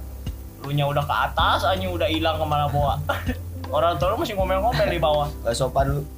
Lu 0.65 0.73
nya 0.73 0.89
udah 0.89 1.05
ke 1.05 1.15
atas 1.15 1.65
anjing 1.65 1.93
udah 1.93 2.09
hilang 2.09 2.37
ke 2.37 2.45
mana 2.45 2.67
bawa. 2.69 3.01
Orang 3.75 3.97
tua 4.03 4.13
lu 4.13 4.19
masih 4.21 4.35
ngomel-ngomel 4.35 4.89
di 4.91 5.01
bawah. 5.01 5.29
Gak 5.47 5.57
sopan 5.57 6.01
lu. 6.01 6.03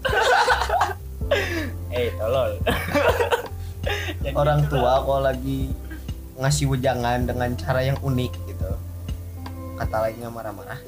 eh 1.95 2.11
tolol. 2.17 2.57
Orang 4.41 4.65
gitu 4.65 4.79
tua 4.79 5.03
kalau 5.03 5.21
lagi 5.21 5.69
ngasih 6.39 6.71
wejangan 6.71 7.29
dengan 7.29 7.51
cara 7.59 7.85
yang 7.85 7.99
unik 8.01 8.33
gitu. 8.49 8.71
Kata 9.77 10.09
lainnya 10.09 10.31
marah-marah. 10.31 10.79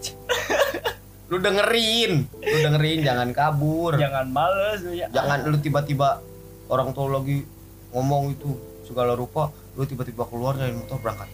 lu 1.32 1.40
dengerin, 1.40 2.28
lu 2.28 2.58
dengerin 2.60 3.00
jangan 3.00 3.32
kabur. 3.32 3.96
jangan 3.96 4.28
males 4.28 4.84
lu 4.84 4.92
ya 4.92 5.08
Jangan 5.08 5.48
lu 5.48 5.56
tiba-tiba 5.56 6.20
orang 6.68 6.92
tua 6.92 7.18
lagi 7.18 7.48
ngomong 7.96 8.36
itu 8.36 8.52
segala 8.84 9.16
rupa, 9.16 9.50
lu 9.74 9.88
tiba-tiba 9.88 10.28
keluar 10.28 10.54
dari 10.54 10.76
motor 10.76 11.00
berangkat. 11.00 11.28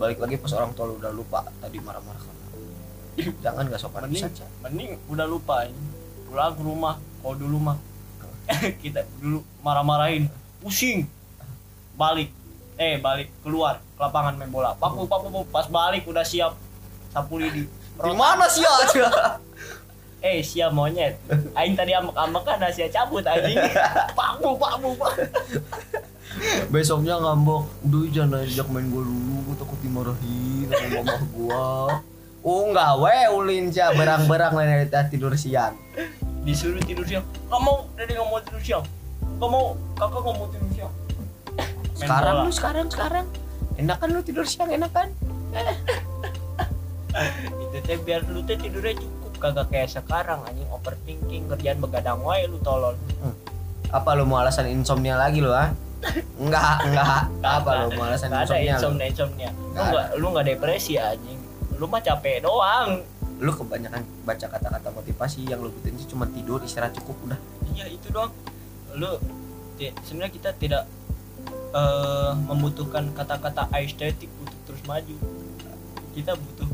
Balik 0.00 0.18
lagi 0.18 0.34
pas 0.40 0.52
orang 0.58 0.72
tua 0.74 0.90
lu 0.90 0.98
udah 0.98 1.12
lupa 1.14 1.46
tadi 1.62 1.78
marah-marah 1.78 2.18
karena. 2.18 2.46
Jangan 3.44 3.62
gak 3.70 3.78
sopan 3.80 4.10
mending 4.10 4.26
bisa. 4.26 4.46
mending 4.58 4.90
udah 5.06 5.26
lupa 5.28 5.70
ini 5.70 5.86
pulang 6.26 6.50
ke 6.58 6.62
rumah 6.66 6.94
kalau 7.22 7.36
dulu 7.38 7.56
mah 7.62 7.78
kita 8.82 9.06
dulu 9.22 9.38
marah-marahin 9.62 10.26
pusing 10.58 11.06
balik 11.94 12.34
eh 12.74 12.98
balik 12.98 13.30
keluar 13.46 13.78
ke 13.94 14.00
lapangan 14.02 14.34
main 14.34 14.50
bola 14.50 14.74
papu 14.74 15.06
papu 15.06 15.30
papu. 15.30 15.46
pas 15.46 15.70
balik 15.70 16.02
udah 16.10 16.26
siap 16.26 16.58
sapu 17.14 17.38
lidi 17.38 17.70
Di 17.94 18.10
mana 18.10 18.50
sih 18.50 18.66
aja? 18.66 19.38
eh 20.26 20.42
siap 20.42 20.74
monyet 20.74 21.14
aing 21.54 21.78
tadi 21.78 21.94
ambek-ambek 21.94 22.42
kan 22.42 22.66
sia 22.74 22.90
cabut 22.90 23.22
anjing 23.22 23.54
papu 24.18 24.58
papu 24.58 24.90
papu 24.98 25.22
Besoknya 26.68 27.16
ngambek, 27.16 27.62
udah 27.84 28.02
jangan 28.10 28.42
ajak 28.42 28.66
main 28.68 28.86
gua 28.88 29.02
dulu, 29.02 29.34
gua 29.48 29.56
takut 29.56 29.78
dimarahin 29.80 30.66
sama 30.68 30.88
mama 31.00 31.16
gua. 31.32 31.66
Oh 32.44 32.68
enggak, 32.68 32.90
we 33.00 33.16
ulin 33.32 33.64
sia 33.68 33.88
berang-berang 33.92 34.52
lain 34.52 34.84
dari 34.84 35.08
tidur 35.08 35.32
siang. 35.32 35.72
disuruh 36.44 36.76
tidur 36.84 37.08
siang 37.08 37.24
mau 37.48 37.88
dari 37.96 38.12
nggak 38.12 38.28
mau 38.28 38.36
tidur 38.36 38.60
siang 38.60 38.84
mau 39.40 39.72
kakak 39.96 40.20
nggak 40.20 40.36
mau 40.36 40.46
tidur 40.52 40.70
siang 40.76 40.92
Main 41.56 42.04
Sekarang 42.04 42.34
bola. 42.36 42.44
lu 42.44 42.52
sekarang 42.52 42.86
sekarang 42.92 43.26
enak 43.80 43.96
kan 43.96 44.08
lu 44.12 44.20
tidur 44.20 44.44
siang 44.44 44.68
enak 44.68 44.92
kan? 44.92 45.08
itu 47.64 47.78
teh 47.80 47.96
biar 47.96 48.20
lu 48.28 48.44
teh 48.44 48.60
tidurnya 48.60 48.92
cukup 49.00 49.32
kagak 49.40 49.66
kayak 49.72 49.88
sekarang 49.88 50.36
anjing 50.44 50.68
overthinking 50.68 51.48
kerjaan 51.48 51.80
begadang 51.80 52.20
wae 52.20 52.44
lu 52.44 52.60
tolol 52.60 52.92
Apa 53.88 54.12
lu 54.12 54.28
mau 54.28 54.42
alasan 54.42 54.68
insomnia 54.68 55.16
lagi 55.16 55.40
lu 55.40 55.48
ah? 55.48 55.72
Enggak, 56.34 56.76
enggak. 56.84 57.22
Apa 57.40 57.70
lu 57.84 57.88
mau 57.94 58.04
alasan 58.06 58.28
Nggak 58.30 58.42
ada 58.44 58.54
insomnia? 58.54 58.64
lu? 58.64 58.76
insomnia 58.76 59.06
insomnia 59.08 59.50
lu 59.52 59.68
Nggak 59.72 59.86
nggak 59.88 60.06
lu 60.16 60.26
nggak 60.32 60.46
depresi 60.46 60.92
anjing 60.96 61.40
lu 61.74 61.84
mah 61.86 62.00
capek 62.00 62.36
doang 62.40 63.02
Lu 63.42 63.50
kebanyakan 63.50 64.02
baca 64.22 64.46
kata-kata 64.46 64.88
motivasi 64.94 65.42
yang 65.44 65.58
lu 65.58 65.68
butuhin 65.68 65.98
sih 65.98 66.06
cuma 66.06 66.22
tidur, 66.30 66.62
istirahat 66.62 66.94
cukup 66.94 67.18
udah. 67.26 67.38
iya 67.74 67.90
itu 67.90 68.06
doang 68.08 68.30
lu 68.94 69.10
sebenarnya 70.06 70.32
kita 70.32 70.50
tidak 70.54 70.82
eh, 71.74 72.32
membutuhkan 72.46 73.10
kata-kata 73.10 73.66
estetik 73.74 74.30
untuk 74.38 74.54
terus 74.64 74.82
maju 74.86 75.16
kita 76.14 76.32
butuh 76.38 76.70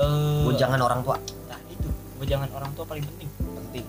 eh 0.00 0.56
Jangan 0.56 0.80
orang 0.80 1.04
tua 1.04 1.20
nah 1.46 1.60
itu 1.68 1.88
jangan 2.24 2.48
orang 2.56 2.72
tua 2.72 2.88
paling 2.88 3.04
penting 3.04 3.28
penting. 3.36 3.84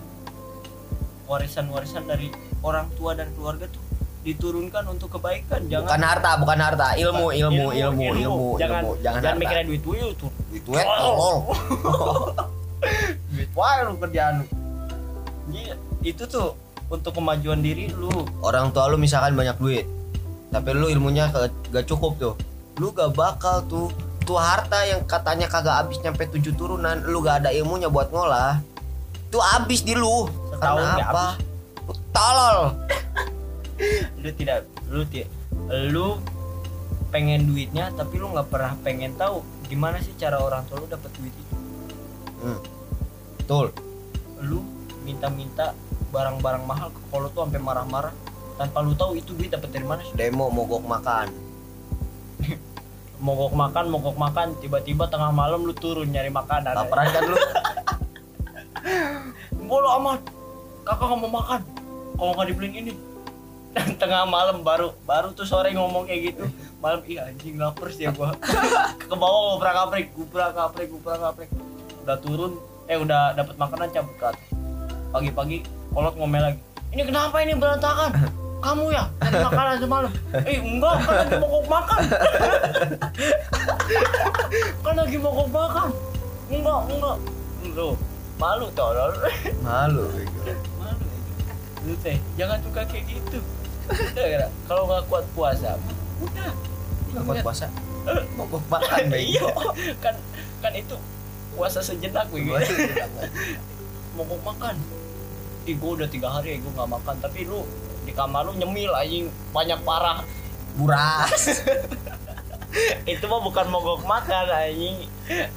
warisan-warisan 1.24 2.04
dari 2.04 2.28
orang 2.60 2.92
tua 2.92 3.16
dan 3.16 3.32
keluarga 3.32 3.64
tuh 3.72 3.80
diturunkan 4.24 4.84
untuk 4.88 5.20
kebaikan 5.20 5.68
jangan 5.68 5.84
Bukan 5.84 6.02
harta, 6.02 6.30
bukan 6.40 6.58
harta, 6.58 6.88
ilmu, 6.96 7.26
ilmu, 7.28 7.66
ilmu, 7.76 8.04
ilmu, 8.16 8.48
jangan 8.56 8.80
ilmu. 8.80 8.96
Jangan 9.04 9.20
jangan 9.20 9.20
harta. 9.20 9.40
mikirin 9.40 9.64
duit 9.68 9.82
dulu 9.84 10.08
tuh. 10.16 10.30
Itu 10.50 10.68
ya, 10.72 10.84
tolol. 10.88 11.36
duit 13.30 13.50
wae 13.58 13.78
lu 13.84 13.92
kerjaan 14.00 14.32
lu. 14.40 14.46
Iya, 15.52 15.74
itu 16.00 16.24
tuh 16.24 16.56
untuk 16.88 17.12
kemajuan 17.12 17.60
diri 17.60 17.92
lu. 17.92 18.24
Orang 18.40 18.72
tua 18.72 18.88
lu 18.88 18.96
misalkan 18.96 19.36
banyak 19.36 19.60
duit 19.60 19.86
tapi 20.54 20.70
lu 20.70 20.86
ilmunya 20.86 21.34
gak 21.74 21.84
cukup 21.90 22.14
tuh. 22.16 22.34
Lu 22.78 22.94
gak 22.94 23.10
bakal 23.18 23.66
tuh 23.66 23.90
tuh 24.22 24.38
harta 24.38 24.86
yang 24.86 25.02
katanya 25.04 25.50
kagak 25.50 25.84
habis 25.84 25.98
nyampe 26.00 26.24
tujuh 26.30 26.54
turunan 26.54 27.02
lu 27.04 27.20
gak 27.20 27.44
ada 27.44 27.50
ilmunya 27.50 27.90
buat 27.90 28.14
ngolah 28.14 28.62
tuh 29.34 29.42
habis 29.42 29.82
di 29.82 29.98
lu. 29.98 30.30
Setahun 30.54 30.78
karena 30.78 30.94
nggak 30.94 31.10
apa? 31.10 31.26
tolol 32.14 32.58
lu 34.20 34.30
tidak 34.34 34.66
lu 34.88 35.02
ti- 35.08 35.28
lu 35.90 36.18
pengen 37.14 37.46
duitnya 37.46 37.94
tapi 37.94 38.18
lu 38.18 38.30
nggak 38.34 38.50
pernah 38.50 38.74
pengen 38.82 39.14
tahu 39.14 39.46
gimana 39.70 40.02
sih 40.02 40.14
cara 40.18 40.42
orang 40.42 40.66
tua 40.66 40.82
lu 40.82 40.86
dapet 40.90 41.10
duit 41.18 41.34
itu. 41.34 41.54
Hmm. 42.44 42.60
betul. 43.38 43.66
Lu 44.44 44.60
minta-minta 45.06 45.72
barang-barang 46.10 46.64
mahal 46.66 46.88
ke 46.90 47.00
kalau 47.10 47.28
tuh 47.30 47.46
sampai 47.46 47.62
marah-marah 47.62 48.14
tanpa 48.54 48.78
lu 48.82 48.94
tahu 48.94 49.18
itu 49.18 49.34
duit 49.34 49.50
dapet 49.50 49.70
dari 49.70 49.86
mana 49.86 50.02
sih. 50.02 50.14
Demo 50.14 50.50
mogok 50.50 50.84
makan. 50.84 51.30
Mogok 53.24 53.56
makan 53.56 53.84
mogok 53.88 54.16
makan 54.20 54.52
tiba-tiba 54.60 55.08
tengah 55.08 55.32
malam 55.32 55.64
lu 55.64 55.72
turun 55.72 56.10
nyari 56.10 56.28
makanan. 56.28 56.76
Laparan 56.76 57.08
kan 57.08 57.22
lu. 57.24 57.36
Bolo 59.70 59.88
amat. 60.02 60.20
Kakak 60.84 61.06
nggak 61.08 61.20
mau 61.24 61.30
makan. 61.40 61.60
Kalau 62.14 62.32
nggak 62.36 62.46
dibeliin 62.52 62.74
ini 62.84 62.92
dan 63.74 63.90
tengah 64.00 64.22
malam 64.24 64.62
baru 64.62 64.94
baru 65.02 65.34
tuh 65.34 65.42
sore 65.42 65.74
ngomong 65.74 66.06
kayak 66.06 66.32
gitu. 66.32 66.46
Malam 66.78 67.02
iya 67.10 67.26
anjing 67.26 67.58
lapar 67.58 67.90
sih 67.90 68.06
ya 68.06 68.14
gua. 68.14 68.38
Ke 69.10 69.14
bawah 69.18 69.58
guprak 69.58 69.74
kaprik 69.74 70.06
guprak 70.14 70.54
kaprik 70.54 70.88
guprak 70.94 71.18
kaprik 71.18 71.50
udah 72.04 72.20
turun 72.20 72.52
eh 72.84 73.00
udah 73.00 73.32
dapat 73.34 73.56
makanan 73.58 73.88
cabut 73.90 74.14
ke 74.20 74.24
atas. 74.28 74.46
Pagi-pagi 75.10 75.58
kolot 75.90 76.14
ngomel 76.14 76.52
lagi. 76.52 76.60
Ini 76.94 77.02
kenapa 77.08 77.42
ini 77.42 77.56
berantakan? 77.56 78.12
Kamu 78.60 78.92
ya? 78.92 79.08
Cari 79.20 79.38
makanan 79.40 79.76
semalam? 79.80 80.12
Eh 80.44 80.58
enggak 80.60 80.96
kan 81.00 81.14
lagi 81.16 81.36
mogok 81.40 81.64
makan. 81.68 82.00
Kan 84.84 84.94
lagi 85.00 85.18
mogok 85.20 85.48
makan. 85.52 85.88
Enggak 86.52 86.80
enggak. 86.92 87.16
Lu 87.72 87.88
malu 88.36 88.68
tolol. 88.76 89.12
Malu 89.64 90.04
malu 90.76 91.04
lu 91.84 91.92
teh 92.00 92.16
jangan 92.40 92.56
suka 92.64 92.80
kayak 92.88 93.04
gitu 93.12 93.38
kalau 94.68 94.82
nggak 94.88 95.02
kuat 95.08 95.26
puasa. 95.36 95.76
Udah. 96.22 96.52
Nggak 97.12 97.22
kuat 97.24 97.38
puasa? 97.44 97.66
Mogok 98.36 98.64
makan 98.68 99.12
iya. 99.16 99.48
Kan 100.04 100.14
kan 100.60 100.72
itu 100.76 100.96
puasa 101.54 101.80
sejenak 101.80 102.28
bego 102.28 102.58
mogok 104.14 104.40
makan? 104.44 104.76
Ih, 105.64 105.74
gua 105.80 105.96
udah 105.96 106.08
tiga 106.08 106.28
hari 106.28 106.56
ya 106.56 106.56
gue 106.60 106.72
nggak 106.76 106.90
makan. 106.90 107.14
Tapi 107.24 107.48
lu 107.48 107.64
di 108.04 108.12
kamar 108.12 108.44
lu 108.46 108.52
nyemil 108.56 108.92
anjing. 108.92 109.26
Banyak 109.50 109.80
parah. 109.82 110.22
Buras. 110.76 111.64
Itu 113.06 113.30
mah 113.30 113.40
bukan 113.40 113.66
mogok 113.70 114.02
makan 114.04 114.44
anjing. 114.50 115.08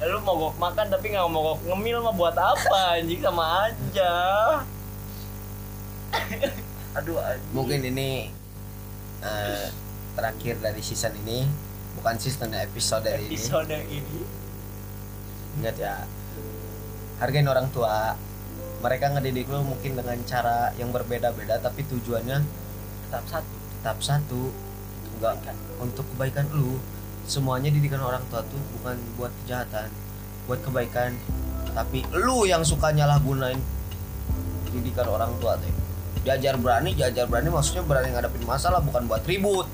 Lu 0.06 0.18
mogok 0.24 0.56
makan 0.56 0.88
tapi 0.88 1.12
nggak 1.12 1.28
mogok 1.28 1.60
ngemil 1.66 2.00
mah 2.08 2.14
buat 2.16 2.36
apa 2.36 2.98
anjing? 2.98 3.20
Sama 3.20 3.68
aja 3.68 4.14
aduh 6.96 7.20
anjing. 7.20 7.52
mungkin 7.52 7.80
ini 7.84 8.32
eh, 9.24 9.66
terakhir 10.16 10.58
dari 10.62 10.82
season 10.82 11.14
ini. 11.26 11.46
Bukan 11.98 12.14
season 12.22 12.54
episode 12.54 13.02
dari 13.02 13.26
ini. 13.26 13.34
Episode 13.34 13.78
ini. 13.90 14.20
Ingat 15.58 15.76
ya 15.78 15.94
hargain 17.18 17.48
orang 17.50 17.68
tua. 17.74 18.14
Mereka 18.78 19.18
ngedidik 19.18 19.50
lu 19.50 19.66
mungkin 19.66 19.98
dengan 19.98 20.14
cara 20.22 20.70
yang 20.78 20.94
berbeda-beda 20.94 21.58
tapi 21.58 21.82
tujuannya 21.82 22.38
tetap 23.10 23.24
satu. 23.26 23.54
tetap 23.78 23.98
satu. 23.98 24.42
Enggak 25.18 25.54
untuk 25.82 26.06
kebaikan 26.14 26.46
lu. 26.54 26.78
Semuanya 27.26 27.68
didikan 27.74 28.00
orang 28.00 28.22
tua 28.30 28.40
tuh 28.46 28.62
bukan 28.78 28.96
buat 29.18 29.34
kejahatan 29.44 29.90
buat 30.46 30.62
kebaikan. 30.62 31.12
Tapi 31.74 32.06
lu 32.14 32.46
yang 32.48 32.62
suka 32.64 32.90
nyalah 32.94 33.20
gunain 33.20 33.58
didikan 34.68 35.08
orang 35.08 35.32
tua 35.42 35.56
tuh 35.58 35.87
jajar 36.26 36.60
berani 36.60 36.92
jajar 36.92 37.24
berani 37.24 37.48
maksudnya 37.48 37.86
berani 37.86 38.12
ngadepin 38.12 38.44
masalah 38.44 38.84
bukan 38.84 39.08
buat 39.08 39.24
ribut. 39.24 39.64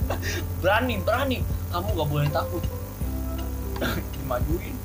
Berani 0.60 1.00
berani. 1.00 1.40
Kamu 1.72 1.88
gak 1.96 2.08
boleh 2.08 2.28
takut. 2.28 2.60
Dimajuin. 4.12 4.76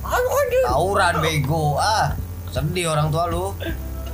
Aduh 0.00 0.32
aduh 0.32 0.62
tawuran 0.72 1.14
bego. 1.20 1.76
Ah 1.76 2.16
sedih 2.48 2.96
orang 2.96 3.12
tua 3.12 3.28
lu. 3.28 3.52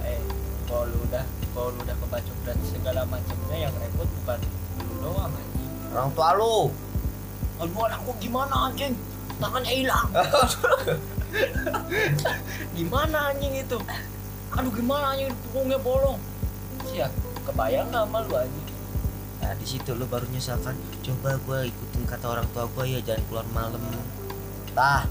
Eh 0.02 0.18
kalau 0.66 0.90
lu 0.90 0.98
udah 1.06 1.22
kalau 1.54 1.70
lu 1.70 1.78
udah 1.86 1.96
kebacok 2.02 2.38
dan 2.42 2.58
segala 2.66 3.06
macamnya 3.06 3.70
yang 3.70 3.74
repot 3.78 4.10
bukan 4.22 4.38
lu 4.82 4.94
doang 5.06 5.30
anjing. 5.30 5.70
Orang 5.94 6.10
tua 6.18 6.30
lu. 6.34 6.56
Aduh 7.62 7.82
anak 7.86 8.00
gua 8.02 8.14
gimana 8.18 8.54
anjing? 8.70 8.94
Tangannya 9.38 9.70
hilang. 9.70 10.08
Gimana 12.78 13.34
anjing 13.34 13.54
itu 13.58 13.78
aduh 14.54 14.72
gimana 14.72 15.04
anjing? 15.14 15.34
Punggungnya 15.50 15.78
bolong. 15.82 16.20
Siap. 16.90 17.12
Kebayang 17.44 17.90
nggak 17.90 18.06
sama 18.06 18.18
lu 18.24 18.34
anjing? 18.38 18.68
Nah 19.44 19.52
di 19.58 19.66
situ 19.68 19.90
lu 19.92 20.08
baru 20.08 20.24
nyesalkan 20.30 20.78
coba 21.04 21.36
gue 21.36 21.68
ikutin 21.68 22.02
kata 22.08 22.26
orang 22.30 22.46
tua 22.56 22.64
gue 22.70 22.84
ya 22.96 23.00
jangan 23.04 23.22
keluar 23.28 23.46
malam. 23.52 23.82
Tah 24.72 25.04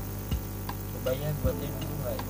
coba 0.95 1.09
ya 1.13 1.29
buat 1.43 1.55
dulu 1.59 1.93
nggak 2.01 2.13
ya 2.17 2.23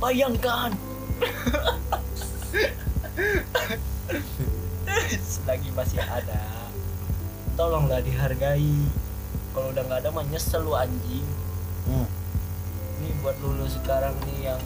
bayangkan. 0.00 0.72
Selagi 5.24 5.72
masih 5.72 6.04
ada. 6.04 6.68
Tolonglah 7.56 8.04
dihargai. 8.04 8.76
Kalau 9.56 9.72
udah 9.72 9.82
nggak 9.88 10.00
ada 10.04 10.12
mah 10.12 10.24
nyesel 10.28 10.68
lu 10.68 10.76
anjing. 10.76 11.24
Hmm. 11.86 12.02
ini 12.98 13.14
buat 13.22 13.38
lulu 13.38 13.62
sekarang 13.70 14.10
nih 14.26 14.50
yang 14.50 14.58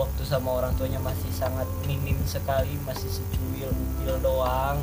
waktu 0.00 0.22
sama 0.24 0.56
orang 0.56 0.72
tuanya 0.80 0.96
masih 1.04 1.28
sangat 1.36 1.68
minim 1.84 2.16
sekali 2.24 2.72
masih 2.88 3.08
secuil 3.12 3.68
upil 3.68 4.16
doang. 4.24 4.80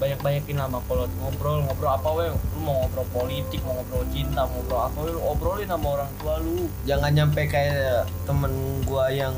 Banyak 0.00 0.18
banyakin 0.24 0.58
lama 0.58 0.82
kalau 0.88 1.06
ngobrol 1.22 1.62
ngobrol 1.68 1.92
apa 1.92 2.08
weh? 2.18 2.28
Lu 2.32 2.58
mau 2.64 2.82
ngobrol 2.84 3.06
politik 3.12 3.60
mau 3.62 3.76
ngobrol 3.76 4.02
cinta 4.10 4.48
mau 4.48 4.58
ngobrol 4.58 4.80
apa 4.88 4.98
weh? 5.04 5.12
Lu 5.12 5.20
obrolin 5.22 5.68
sama 5.68 5.86
orang 6.00 6.10
tua 6.18 6.34
lu. 6.40 6.66
Jangan 6.88 7.10
nyampe 7.12 7.42
kayak 7.46 8.08
temen 8.24 8.52
gua 8.88 9.12
yang 9.12 9.36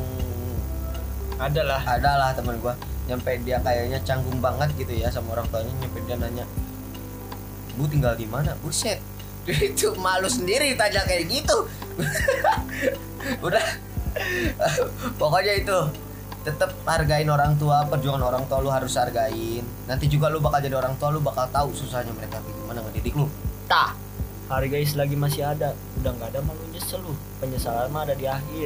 ada 1.36 1.62
lah. 1.66 1.82
Ada 1.82 2.10
lah 2.16 2.30
temen 2.32 2.56
gua. 2.62 2.78
Nyampe 3.10 3.42
dia 3.42 3.58
kayaknya 3.60 3.98
canggung 4.06 4.38
banget 4.38 4.70
gitu 4.78 4.94
ya 4.94 5.10
sama 5.10 5.34
orang 5.36 5.46
tuanya. 5.50 5.72
Nyampe 5.82 5.98
dia 6.06 6.16
nanya 6.16 6.46
bu 7.76 7.84
tinggal 7.84 8.16
di 8.16 8.24
mana? 8.24 8.56
Buset. 8.64 8.98
Itu 9.46 9.92
malu 10.00 10.26
sendiri 10.26 10.72
tanya 10.74 11.04
kayak 11.04 11.28
gitu. 11.28 11.68
Udah 13.46 13.62
pokoknya 15.20 15.54
itu 15.62 15.78
tetap 16.46 16.70
hargain 16.86 17.26
orang 17.26 17.58
tua 17.58 17.82
perjuangan 17.90 18.22
orang 18.22 18.46
tua 18.46 18.62
lu 18.62 18.70
harus 18.70 18.94
hargain. 18.94 19.66
Nanti 19.90 20.06
juga 20.06 20.30
lu 20.30 20.38
bakal 20.38 20.62
jadi 20.62 20.78
orang 20.78 20.94
tua 20.94 21.10
lu 21.10 21.18
bakal 21.18 21.50
tahu 21.50 21.74
susahnya 21.74 22.14
mereka 22.14 22.38
gimana 22.46 22.86
ngedidik 22.86 23.18
lu. 23.18 23.26
Tah. 23.66 23.98
Hargai 24.46 24.86
selagi 24.86 25.18
masih 25.18 25.42
ada. 25.42 25.74
Udah 25.98 26.14
nggak 26.14 26.30
ada 26.30 26.40
malu 26.46 26.62
nyesel 26.70 27.02
penyesalan 27.42 27.90
mah 27.90 28.06
ada 28.06 28.14
di 28.14 28.30
akhir 28.30 28.54